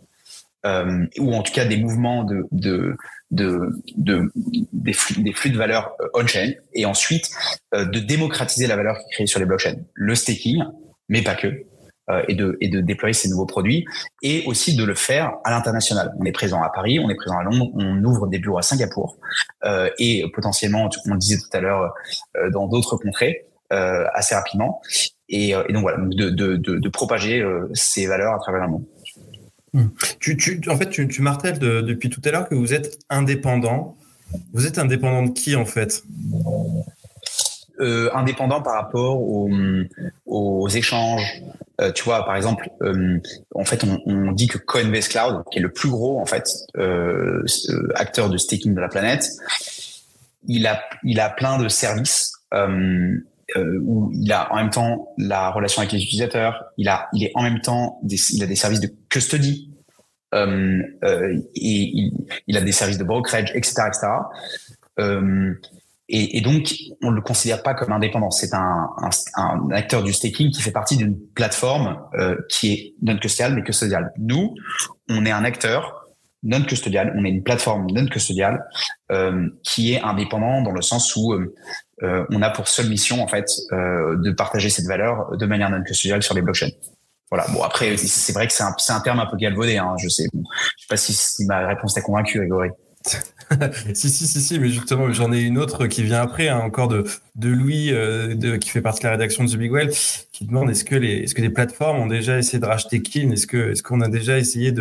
[0.66, 2.96] euh, ou en tout cas des mouvements de, de,
[3.30, 4.32] de, de
[4.72, 7.30] des, flux, de valeur on-chain, et ensuite
[7.72, 9.76] de démocratiser la valeur qui est créée sur les blockchains.
[9.94, 10.62] Le staking,
[11.08, 11.64] mais pas que,
[12.28, 13.86] et, de, et de déployer ces nouveaux produits
[14.22, 16.12] et aussi de le faire à l'international.
[16.18, 18.62] On est présent à Paris, on est présent à Londres, on ouvre des bureaux à
[18.62, 19.16] Singapour
[19.64, 21.94] euh, et potentiellement, on le disait tout à l'heure,
[22.36, 24.80] euh, dans d'autres contrées euh, assez rapidement.
[25.28, 28.62] Et, euh, et, donc voilà, de, de, de, de propager euh, ces valeurs à travers
[28.62, 28.84] le monde.
[29.72, 29.86] Hmm.
[30.20, 33.96] Tu, tu, en fait, tu, tu martèles depuis tout à l'heure que vous êtes indépendant.
[34.52, 36.02] Vous êtes indépendant de qui en fait?
[37.80, 39.48] Euh, indépendant par rapport aux,
[40.26, 41.42] aux échanges.
[41.80, 43.18] Euh, tu vois, par exemple, euh,
[43.54, 46.46] en fait, on, on, dit que Coinbase Cloud, qui est le plus gros en fait
[46.76, 47.42] euh,
[47.94, 49.28] acteur de staking de la planète,
[50.46, 52.32] il a il a plein de services.
[53.56, 57.24] Euh, où il a en même temps la relation avec les utilisateurs, il a, il
[57.24, 59.70] est en même temps, des, il a des services de custody,
[60.32, 62.12] euh, euh, et il,
[62.46, 64.06] il, a des services de brokerage, etc., etc.
[66.14, 68.30] Et, et, donc, on ne le considère pas comme indépendant.
[68.30, 72.94] C'est un, un, un, acteur du staking qui fait partie d'une plateforme euh, qui est
[73.00, 74.12] non custodial mais custodial.
[74.18, 74.54] Nous,
[75.08, 76.02] on est un acteur
[76.42, 77.14] non custodial.
[77.16, 78.62] On est une plateforme non custodiale
[79.10, 81.54] euh, qui est indépendant dans le sens où euh,
[82.02, 85.70] euh on a pour seule mission en fait euh, de partager cette valeur de manière
[85.70, 86.70] non custodiale sur les blockchains.
[87.30, 87.46] Voilà.
[87.54, 89.78] Bon après, c'est vrai que c'est un, un, terme un peu galvaudé.
[89.78, 90.26] Hein, je sais.
[90.34, 90.42] Bon,
[90.76, 92.68] je sais pas si, si ma réponse t'a convaincu, Grégory.
[93.94, 96.88] si, si, si, si, mais justement, j'en ai une autre qui vient après, hein, encore
[96.88, 97.04] de,
[97.36, 99.90] de Louis, euh, qui fait partie de la rédaction de The Big Well,
[100.32, 103.30] qui demande est-ce que les, est-ce que les plateformes ont déjà essayé de racheter Kin
[103.30, 104.72] Est-ce est-ce qu'on a déjà essayé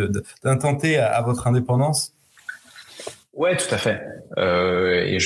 [0.42, 2.12] d'intenter à, votre indépendance?
[3.34, 4.02] Ouais, tout à fait.
[4.36, 5.18] Euh, et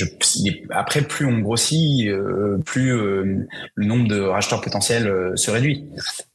[0.69, 3.45] après, plus on grossit, euh, plus le
[3.85, 5.85] nombre de racheteurs potentiels se réduit.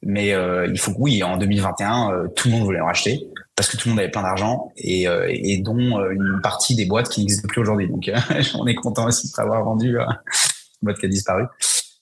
[0.03, 0.29] Mais
[0.69, 3.27] il faut que oui, en 2021, tout le monde voulait en racheter
[3.63, 6.85] parce que tout le monde avait plein d'argent et, euh, dont euh, une partie des
[6.85, 7.89] boîtes qui n'existent plus aujourd'hui.
[7.89, 8.11] Donc,
[8.55, 11.45] on est content aussi de avoir vendu euh, une boîte qui a disparu.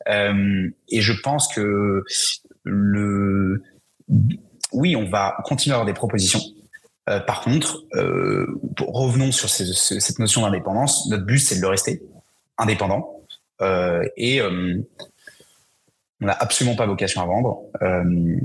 [0.07, 2.03] et je pense que
[2.65, 3.63] le,
[4.73, 6.41] oui, on va continuer à avoir des propositions.
[7.05, 7.85] par contre,
[8.81, 11.11] revenons sur cette notion d'indépendance.
[11.11, 12.01] Notre but, c'est de le rester
[12.57, 13.21] indépendant.
[14.17, 14.41] et
[16.21, 18.37] on n'a absolument pas vocation à vendre, euh,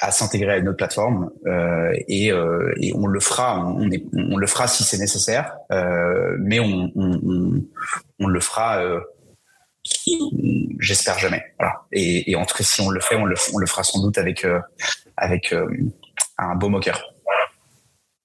[0.00, 4.04] à s'intégrer à une autre plateforme euh, et, euh, et, on le fera, on, est,
[4.12, 7.62] on le fera si c'est nécessaire, euh, mais on, on,
[8.20, 9.00] on, le fera, euh,
[10.80, 11.42] j'espère jamais.
[11.58, 11.82] Voilà.
[11.92, 14.02] Et, et, en tout cas, si on le fait, on le, on le fera sans
[14.02, 14.60] doute avec euh,
[15.16, 15.54] avec
[16.38, 17.13] un beau moqueur.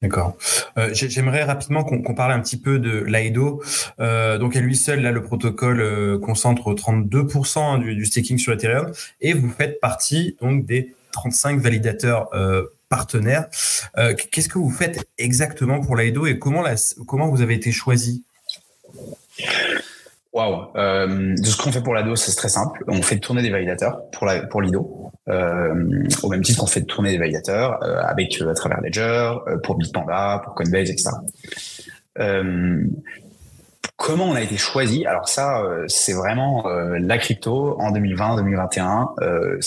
[0.02, 0.38] D'accord.
[0.78, 3.62] Euh, J'aimerais rapidement qu'on qu parle un petit peu de l'AIDO.
[4.00, 8.54] Euh, donc, à lui seul, là, le protocole euh, concentre 32% hein, du, staking sur
[8.54, 12.30] Ethereum et vous faites partie donc des 35 validateurs
[12.88, 13.48] partenaires.
[14.32, 16.64] Qu'est-ce que vous faites exactement pour l'AIDO et comment,
[17.08, 18.24] comment vous avez été choisi?
[20.32, 22.84] Waouh De ce qu'on fait pour l'ADO, c'est très simple.
[22.88, 27.84] On fait tourner des validateurs pour l'IDO, au même titre qu'on fait tourner des validateurs
[27.84, 31.10] euh, avec euh, à travers Ledger, euh, pour Bitpanda, pour Coinbase, etc.
[32.20, 32.84] Euh,
[33.96, 35.06] comment on a été choisi?
[35.06, 39.62] Alors ça, c'est vraiment la crypto en 2020-2021.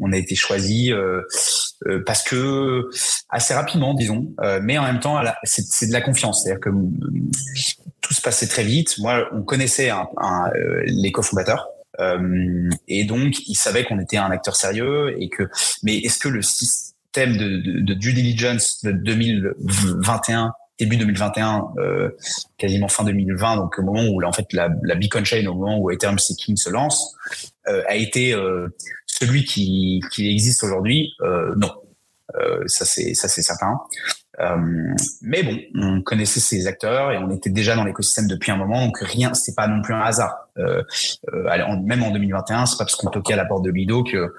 [0.00, 0.92] on, a, été choisi
[2.06, 2.88] parce que
[3.28, 6.42] assez rapidement, disons, mais en même temps, c'est de la confiance.
[6.42, 6.70] C'est-à-dire que
[8.08, 8.98] tout se passait très vite.
[8.98, 11.68] Moi, on connaissait euh, les cofondateurs.
[12.00, 15.44] Euh, et donc, ils savaient qu'on était un acteur sérieux et que.
[15.82, 22.10] Mais est-ce que le système de, de, de due diligence de 2021 début 2021, euh,
[22.56, 25.90] quasiment fin 2020, donc au moment où en fait la, Beacon Chain, au moment où
[25.90, 27.14] Ethereum Staking se lance,
[27.66, 28.68] euh, a été euh,
[29.06, 31.12] celui qui, qui existe aujourd'hui.
[31.56, 31.72] non,
[32.66, 33.78] ça c'est ça c'est certain.
[34.40, 38.56] Euh, mais bon, on connaissait ces acteurs et on était déjà dans l'écosystème depuis un
[38.56, 40.48] moment, donc rien, c'est pas non plus un hasard.
[40.58, 40.82] Euh,
[41.32, 44.32] euh, même en 2021, c'est pas parce qu'on toquait à la porte de Lido que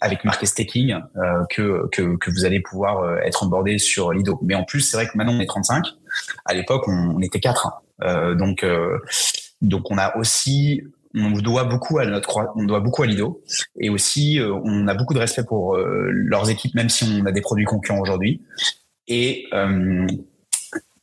[0.00, 0.96] avec Market Staking
[1.50, 4.38] que, que, que vous allez pouvoir être onboardé sur Lido.
[4.42, 5.86] Mais en plus, c'est vrai que maintenant on est 35.
[6.44, 7.82] À l'époque, on, était 4.
[8.36, 8.64] donc
[9.62, 10.82] donc on a aussi
[11.24, 13.42] on doit beaucoup à notre on doit beaucoup à Lido.
[13.80, 17.26] Et aussi euh, on a beaucoup de respect pour euh, leurs équipes même si on
[17.26, 18.42] a des produits concurrents aujourd'hui.
[19.06, 20.06] Et euh,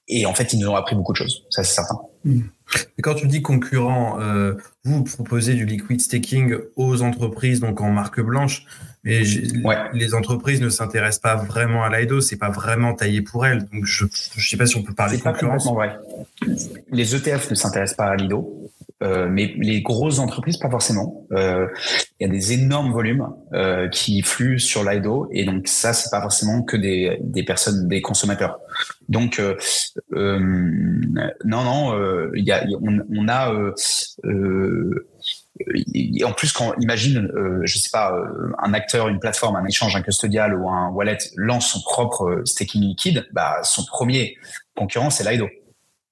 [0.07, 1.45] et en fait ils nous ont appris beaucoup de choses.
[1.49, 1.99] Ça c'est certain.
[2.97, 4.17] Et quand tu dis concurrent
[4.83, 8.65] vous proposez du liquid staking aux entreprises donc en marque blanche.
[9.05, 9.21] Mais
[9.93, 13.65] les entreprises ne s'intéressent pas vraiment à l'IDO, c'est pas vraiment taillé pour elles.
[13.71, 15.71] Donc je ne sais pas si on peut parler de concurrence.
[15.71, 15.95] Vrai.
[16.91, 18.71] Les ETF ne s'intéressent pas à l'IDO.
[19.03, 21.27] Euh, mais les grosses entreprises, pas forcément.
[21.33, 21.67] Euh,
[22.19, 26.09] il y a des énormes volumes euh, qui fluent sur l'IDO, et donc ça, c'est
[26.09, 28.57] pas forcément que des, des personnes, des consommateurs.
[29.09, 29.57] Donc euh,
[30.13, 33.53] euh, non, non, il y a, on, on a
[36.23, 37.29] en plus, quand imagine,
[37.63, 38.17] je sais pas,
[38.63, 42.81] un acteur, une plateforme, un échange, un custodial ou un wallet lance son propre staking
[42.81, 44.37] liquide, bah son premier
[44.75, 45.47] concurrent c'est Lido.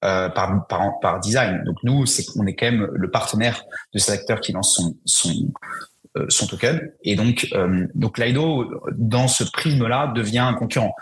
[0.04, 1.62] Euh, par, par, par, design.
[1.64, 4.94] Donc nous, c'est on est quand même le partenaire de cet acteur qui lance son
[5.06, 5.50] son,
[6.18, 6.92] euh, son token.
[7.04, 10.94] Et donc euh, donc Lido dans ce prisme-là devient un concurrent.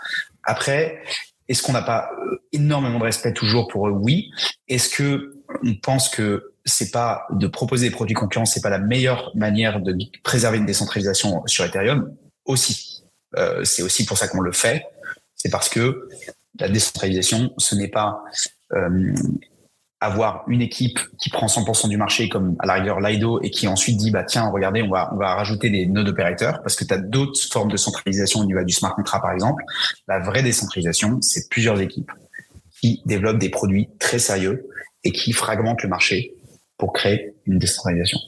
[0.43, 1.01] Après,
[1.49, 2.11] est-ce qu'on n'a pas
[2.53, 3.91] énormément de respect toujours pour eux?
[3.91, 4.31] Oui.
[4.69, 5.35] Est-ce que
[5.65, 9.81] on pense que c'est pas de proposer des produits concurrents, c'est pas la meilleure manière
[9.81, 9.93] de
[10.23, 12.15] préserver une décentralisation sur Ethereum?
[12.45, 13.03] Aussi.
[13.35, 14.85] Euh, c'est aussi pour ça qu'on le fait.
[15.35, 16.07] C'est parce que
[16.59, 18.49] la décentralisation, ce n'est pas euh,
[20.03, 23.67] avoir une équipe qui prend 100% du marché comme à la rigueur Lido et qui
[23.67, 26.83] ensuite dit bah tiens regardez on va on va rajouter des nodes opérateurs parce que
[26.83, 29.63] tu as d'autres formes de centralisation au niveau du smart contract par exemple.
[30.07, 32.11] La vraie décentralisation c'est plusieurs équipes
[32.81, 34.67] qui développent des produits très sérieux
[35.05, 36.35] et qui fragmentent le marché
[36.77, 38.19] pour créer une décentralisation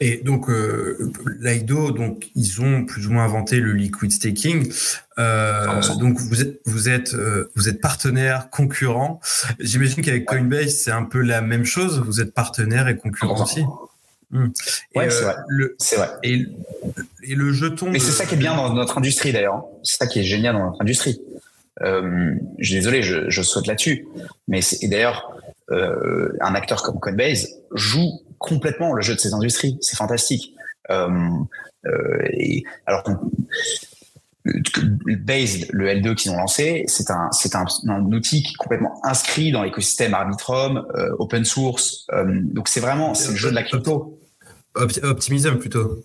[0.00, 1.10] et donc, euh,
[1.40, 4.70] Lido, donc ils ont plus ou moins inventé le liquid staking.
[5.18, 9.20] Euh, donc vous êtes vous êtes euh, vous êtes partenaire, concurrent.
[9.58, 12.02] J'imagine qu'avec Coinbase c'est un peu la même chose.
[12.04, 13.64] Vous êtes partenaire et concurrent aussi.
[14.30, 14.48] Hmm.
[14.94, 15.36] Ouais, c'est vrai.
[15.48, 16.08] Le, vrai.
[16.22, 16.46] Et,
[17.22, 17.90] et, le jeton.
[17.90, 19.64] Mais c'est ça qui est bien dans notre industrie d'ailleurs.
[19.82, 21.20] C'est ça qui est génial dans notre industrie.
[21.82, 24.06] Euh, je suis désolé, je, je saute là-dessus.
[24.48, 25.36] Mais et d'ailleurs,
[25.72, 29.78] euh, un acteur comme Coinbase joue complètement le jeu de ces industries.
[29.80, 30.54] C'est fantastique.
[30.90, 31.08] Euh,
[31.86, 33.02] euh, et alors,
[34.44, 37.64] Base, le L2 qu'ils ont lancé, c'est un, c'est un,
[38.12, 42.06] outil qui est complètement inscrit dans l'écosystème Arbitrum, euh, open source.
[42.26, 44.18] donc c'est vraiment, c'est le jeu de la crypto.
[44.74, 46.04] Optimism plutôt.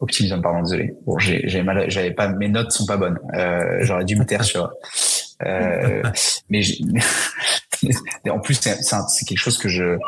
[0.00, 0.94] Optimism, pardon, désolé.
[1.06, 3.20] Bon, j'ai, mal, j'avais pas, mes notes sont pas bonnes.
[3.82, 4.72] j'aurais dû me taire sur.
[6.50, 6.60] mais
[8.30, 9.98] en plus, c'est quelque chose que je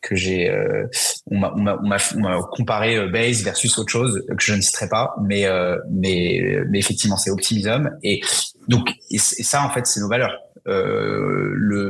[0.00, 0.50] que j'ai.
[0.50, 0.86] Euh,
[1.30, 5.76] on m'a comparé euh, Base versus autre chose que je ne citerai pas, mais euh,
[5.90, 8.20] mais mais effectivement, c'est Optimism et
[8.68, 10.36] donc et ça en fait, c'est nos valeurs.
[10.68, 11.82] Euh, le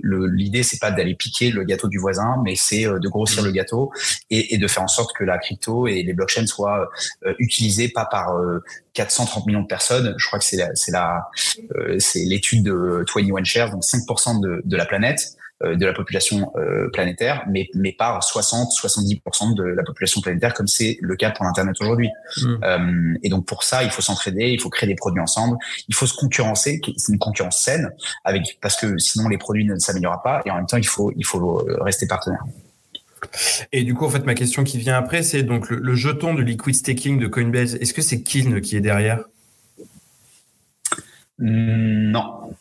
[0.00, 3.50] l'idée c'est pas d'aller piquer le gâteau du voisin, mais c'est euh, de grossir le
[3.50, 3.92] gâteau
[4.30, 6.88] et, et, de faire en sorte que la crypto et les blockchains soient
[7.26, 8.34] euh, utilisées pas par
[8.94, 10.14] 430 millions de personnes.
[10.16, 11.28] Je crois que c'est la, c'est la,
[11.98, 15.37] c'est l'étude de 21 Shares, donc 5% de, de la planète.
[15.64, 20.68] Euh, de la population euh, planétaire, mais, mais par 60-70% de la population planétaire, comme
[20.68, 22.10] c'est le cas pour l'Internet aujourd'hui.
[22.36, 22.54] Mm.
[22.62, 25.56] Euh, et donc pour ça, il faut s'entraider, il faut créer des produits ensemble,
[25.88, 27.90] il faut se concurrencer, c'est une concurrence saine,
[28.22, 31.12] avec parce que sinon les produits ne s'améliorent pas, et en même temps, il faut,
[31.16, 32.44] il faut rester partenaire.
[33.72, 36.42] Et du coup, en fait, ma question qui vient après, c'est donc le, jeton de
[36.42, 37.74] liquid staking de Coinbase.
[37.74, 39.24] Est-ce que c'est Kin qui est derrière?
[41.40, 42.54] Non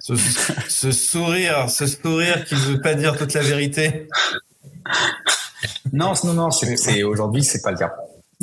[0.00, 4.08] ce, sourire, ce sourire qui ne veut pas dire toute la vérité.
[5.92, 7.94] Non, non, non, c'est, aujourd'hui, c'est pas le cas.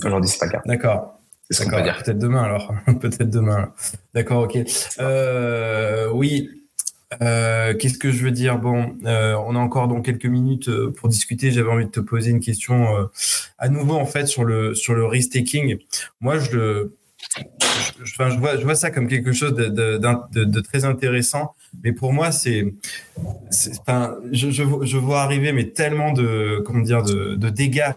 [0.03, 0.61] Aujourd'hui, c'est pas le cas.
[0.65, 1.17] D'accord.
[1.49, 1.97] C'est ce dire.
[2.03, 2.73] Peut-être demain alors.
[2.99, 3.71] Peut-être demain.
[4.13, 4.57] D'accord, ok.
[4.99, 6.49] Euh, oui.
[7.21, 8.59] Euh, qu'est-ce que je veux dire?
[8.59, 11.51] Bon, euh, on a encore donc quelques minutes pour discuter.
[11.51, 13.09] J'avais envie de te poser une question
[13.57, 15.77] à nouveau en fait sur le sur le risk taking.
[16.19, 16.97] Moi, je le
[18.03, 21.55] je, vois, je vois ça comme quelque chose de, très intéressant.
[21.83, 22.73] Mais pour moi, c'est,
[23.79, 27.93] enfin, je, vois arriver mais tellement de, comment dire, de, dégâts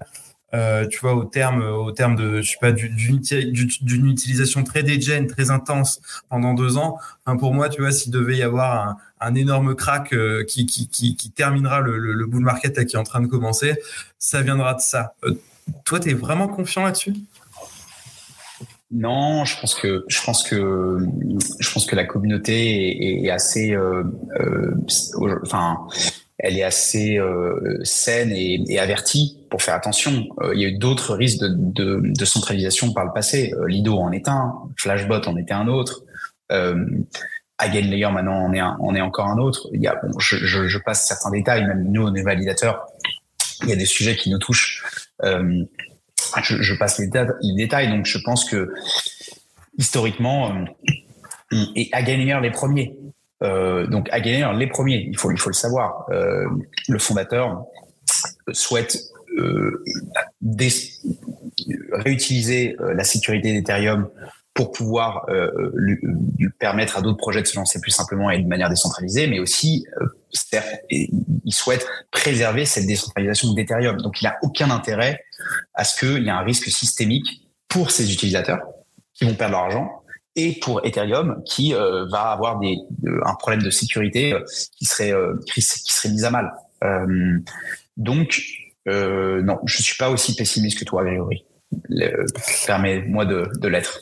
[0.52, 5.28] euh, tu vois, au terme, au terme de, je sais pas, d'une utilisation très dégène,
[5.28, 6.98] très intense pendant deux ans.
[7.24, 11.80] Enfin, pour moi, tu vois, s'il devait y avoir un, énorme crack euh, qui, terminera
[11.80, 13.76] le, bull market qui est en train de commencer,
[14.18, 15.14] ça viendra de ça.
[15.24, 15.34] Euh,
[15.84, 17.14] toi, tu es vraiment confiant là-dessus?
[18.92, 20.98] Non, je pense que je pense que
[21.60, 24.02] je pense que la communauté est, est assez, euh,
[24.40, 24.74] euh,
[25.42, 25.86] enfin,
[26.38, 30.26] elle est assez euh, saine et, et, avertie pour faire attention.
[30.42, 33.52] Euh, il y a eu d'autres risques de, de, de, centralisation par le passé.
[33.54, 36.02] Euh, Lido en est un, Flashbot en était un autre.
[36.50, 36.84] Euh,
[37.62, 39.68] Layer maintenant on est un, on est encore un autre.
[39.72, 42.86] Il y a, bon, je, je, je, passe certains détails, même nous, on est validateurs.
[43.62, 44.82] Il y a des sujets qui nous touchent.
[45.22, 45.62] Euh,
[46.42, 47.08] je, je, passe les,
[47.56, 48.72] détails, donc je pense que
[49.78, 50.54] historiquement,
[51.52, 52.96] euh, et Layer les premiers.
[53.42, 56.06] Euh, donc Layer les premiers, il faut, le savoir.
[56.10, 56.46] Euh,
[56.88, 57.64] le fondateur
[58.52, 58.98] souhaite
[61.92, 64.08] réutiliser la sécurité d'Ethereum
[64.54, 65.26] pour pouvoir
[65.72, 65.98] lui,
[66.58, 69.86] permettre à d'autres projets de se lancer plus simplement et de manière décentralisée, mais aussi,
[70.54, 70.60] euh,
[70.90, 73.96] il souhaite préserver cette décentralisation d'Ethereum.
[73.98, 75.24] Donc, il n'a aucun intérêt
[75.74, 78.60] à ce qu'il y ait un risque systémique pour ses utilisateurs
[79.14, 80.02] qui vont perdre leur argent
[80.36, 82.76] et pour Ethereum qui euh, va avoir des,
[83.24, 84.34] un problème de sécurité
[84.76, 85.12] qui serait
[85.56, 86.52] serait mis à mal.
[87.96, 88.42] donc,
[88.86, 91.44] non, je suis pas aussi pessimiste que toi, Grégory.
[92.66, 94.00] Permets-moi de l'être.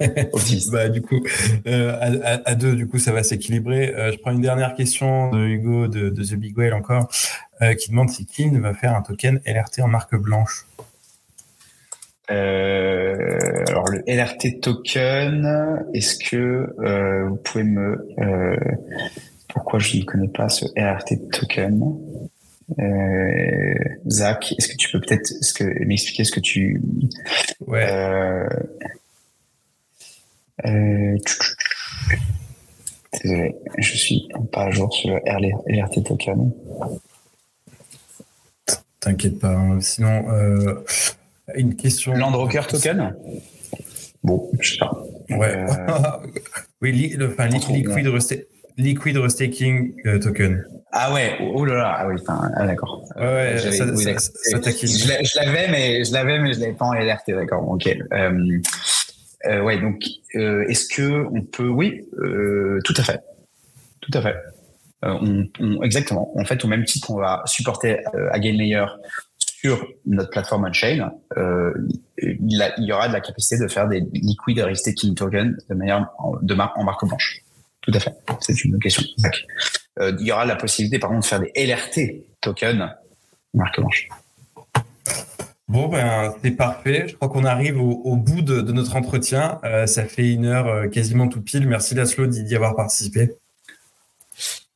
[0.72, 1.20] bah, du coup,
[1.66, 3.94] euh, à, à, deux, du coup, ça va s'équilibrer.
[3.94, 7.08] Euh, je prends une dernière question de Hugo de, de The Big Whale encore,
[7.62, 10.66] euh, qui demande si Kin va faire un token LRT en marque blanche.
[12.28, 18.06] Alors le LRT token, est-ce que vous pouvez me
[19.48, 21.80] pourquoi je ne connais pas ce LRT token?
[24.06, 25.28] Zach, est-ce que tu peux peut-être
[25.84, 26.80] m'expliquer ce que tu
[27.66, 27.86] ouais.
[27.90, 28.48] Euh,
[33.22, 36.52] désolé, je suis pas à jour sur le LRT token.
[39.00, 39.54] T'inquiète pas.
[39.54, 39.80] Hein.
[39.80, 40.84] Sinon, euh,
[41.54, 42.12] une question.
[42.12, 43.14] Landrocker token
[44.22, 44.92] Bon, je sais pas.
[45.30, 45.56] Ouais.
[45.56, 45.66] Euh...
[46.82, 48.34] oui, li, le, enfin, liquid, resta
[48.76, 50.64] liquid restaking euh, token.
[50.92, 53.04] Ah ouais, oh là là, ah oui, enfin, ah, d'accord.
[53.16, 56.72] Ouais, ouais ça, oui, ça, ça, ça Je l'avais, mais je l'avais, mais je l'avais
[56.72, 57.66] pas en LRT, d'accord.
[57.68, 57.88] Ok.
[59.46, 60.02] Euh, ouais, donc
[60.34, 63.20] euh, est-ce que on peut Oui, euh, tout à fait,
[64.00, 64.36] tout à fait.
[65.04, 65.44] Euh,
[65.82, 66.30] exactement.
[66.38, 68.84] En fait, au même titre, on va supporter euh, Layer
[69.38, 71.10] sur notre plateforme on-chain.
[72.18, 76.06] Il, y aura de la capacité de faire des liquid restaking tokens de manière
[76.42, 77.40] de mar en marque blanche.
[77.80, 78.12] Tout à fait.
[78.40, 79.02] C'est une bonne question.
[79.18, 82.90] Il y aura la possibilité, par contre, de faire des LRT tokens
[83.54, 84.08] marque blanche.
[85.70, 87.04] Bon, ben, c'est parfait.
[87.06, 89.60] Je crois qu'on arrive au, au bout de, de, notre entretien.
[89.62, 91.68] Euh, ça fait une heure euh, quasiment tout pile.
[91.68, 93.30] Merci Laszlo d'y avoir participé.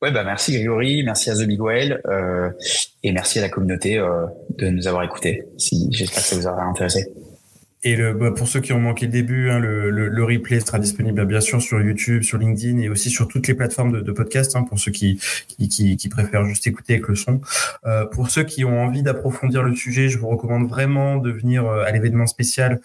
[0.01, 2.49] Ouais, bah merci Grégory, merci à The Whale euh,
[3.03, 4.25] et merci à la communauté euh,
[4.57, 5.43] de nous avoir écoutés.
[5.57, 7.11] Si, J'espère que ça vous aura intéressé.
[7.83, 10.59] Et le, bah, pour ceux qui ont manqué le début, hein, le, le, le, replay
[10.59, 14.11] sera disponible bien sûr sur YouTube, sur LinkedIn et aussi sur toutes les plateformes de,
[14.11, 17.41] podcast hein, pour ceux qui, qui, qui, qui, préfèrent juste écouter avec le son.
[17.85, 21.67] Euh, pour ceux qui ont envie d'approfondir le sujet, je vous recommande vraiment de venir
[21.67, 22.81] euh, à l'événement spécial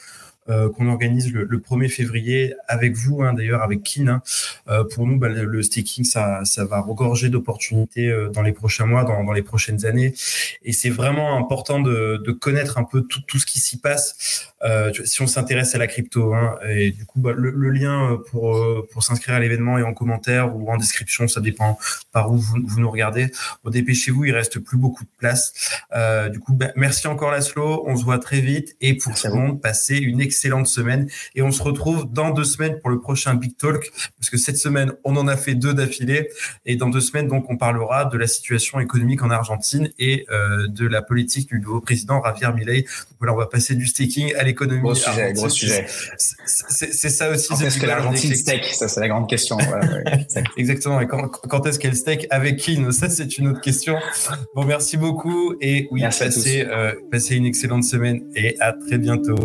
[0.75, 4.09] qu'on organise le, le, 1er février avec vous, hein, d'ailleurs avec Kin.
[4.09, 4.23] Hein.
[4.69, 8.87] Euh, pour nous, bah, le, staking, ça, ça va regorger d'opportunités euh, dans les prochains
[8.87, 10.15] mois, dans, dans, les prochaines années.
[10.63, 14.51] Et c'est vraiment important de, de, connaître un peu tout, tout ce qui s'y passe
[14.63, 16.35] euh, si on s'intéresse à la crypto.
[16.35, 16.59] Hein.
[16.69, 20.55] Et du coup, bah, le, le, lien pour, pour s'inscrire à l'événement est en commentaire
[20.55, 21.79] ou en description, ça dépend
[22.13, 23.31] par où vous, vous nous regardez.
[23.65, 25.53] Bon, dépêchez-vous, il reste plus beaucoup de place.
[25.95, 29.27] Euh, du coup, bah, merci encore Laszlo, on se voit très vite et pour tout
[29.29, 31.09] le monde, passez une excellente excellente semaine.
[31.35, 34.57] Et on se retrouve dans deux semaines pour le prochain Big Talk, parce que cette
[34.57, 36.31] semaine, on en a fait deux d'affilée.
[36.65, 40.67] Et dans deux semaines, donc, on parlera de la situation économique en Argentine et euh,
[40.69, 42.83] de la politique du nouveau président Javier Milei.
[42.83, 44.81] Donc voilà, on va passer du staking à l'économie.
[44.81, 45.87] Gros sujet, gros sujet.
[46.47, 47.49] C'est ça aussi.
[47.49, 49.59] Quand est-ce que l'Argentine steak Ça, c'est la grande question.
[50.57, 51.01] Exactement.
[51.01, 52.81] Et quand, quand est-ce qu'elle steak Avec qui?
[52.93, 53.99] Ça, c'est une autre question.
[54.55, 55.55] Bon, merci beaucoup.
[55.61, 59.37] Et oui, passez, euh, passez une excellente semaine et à très bientôt.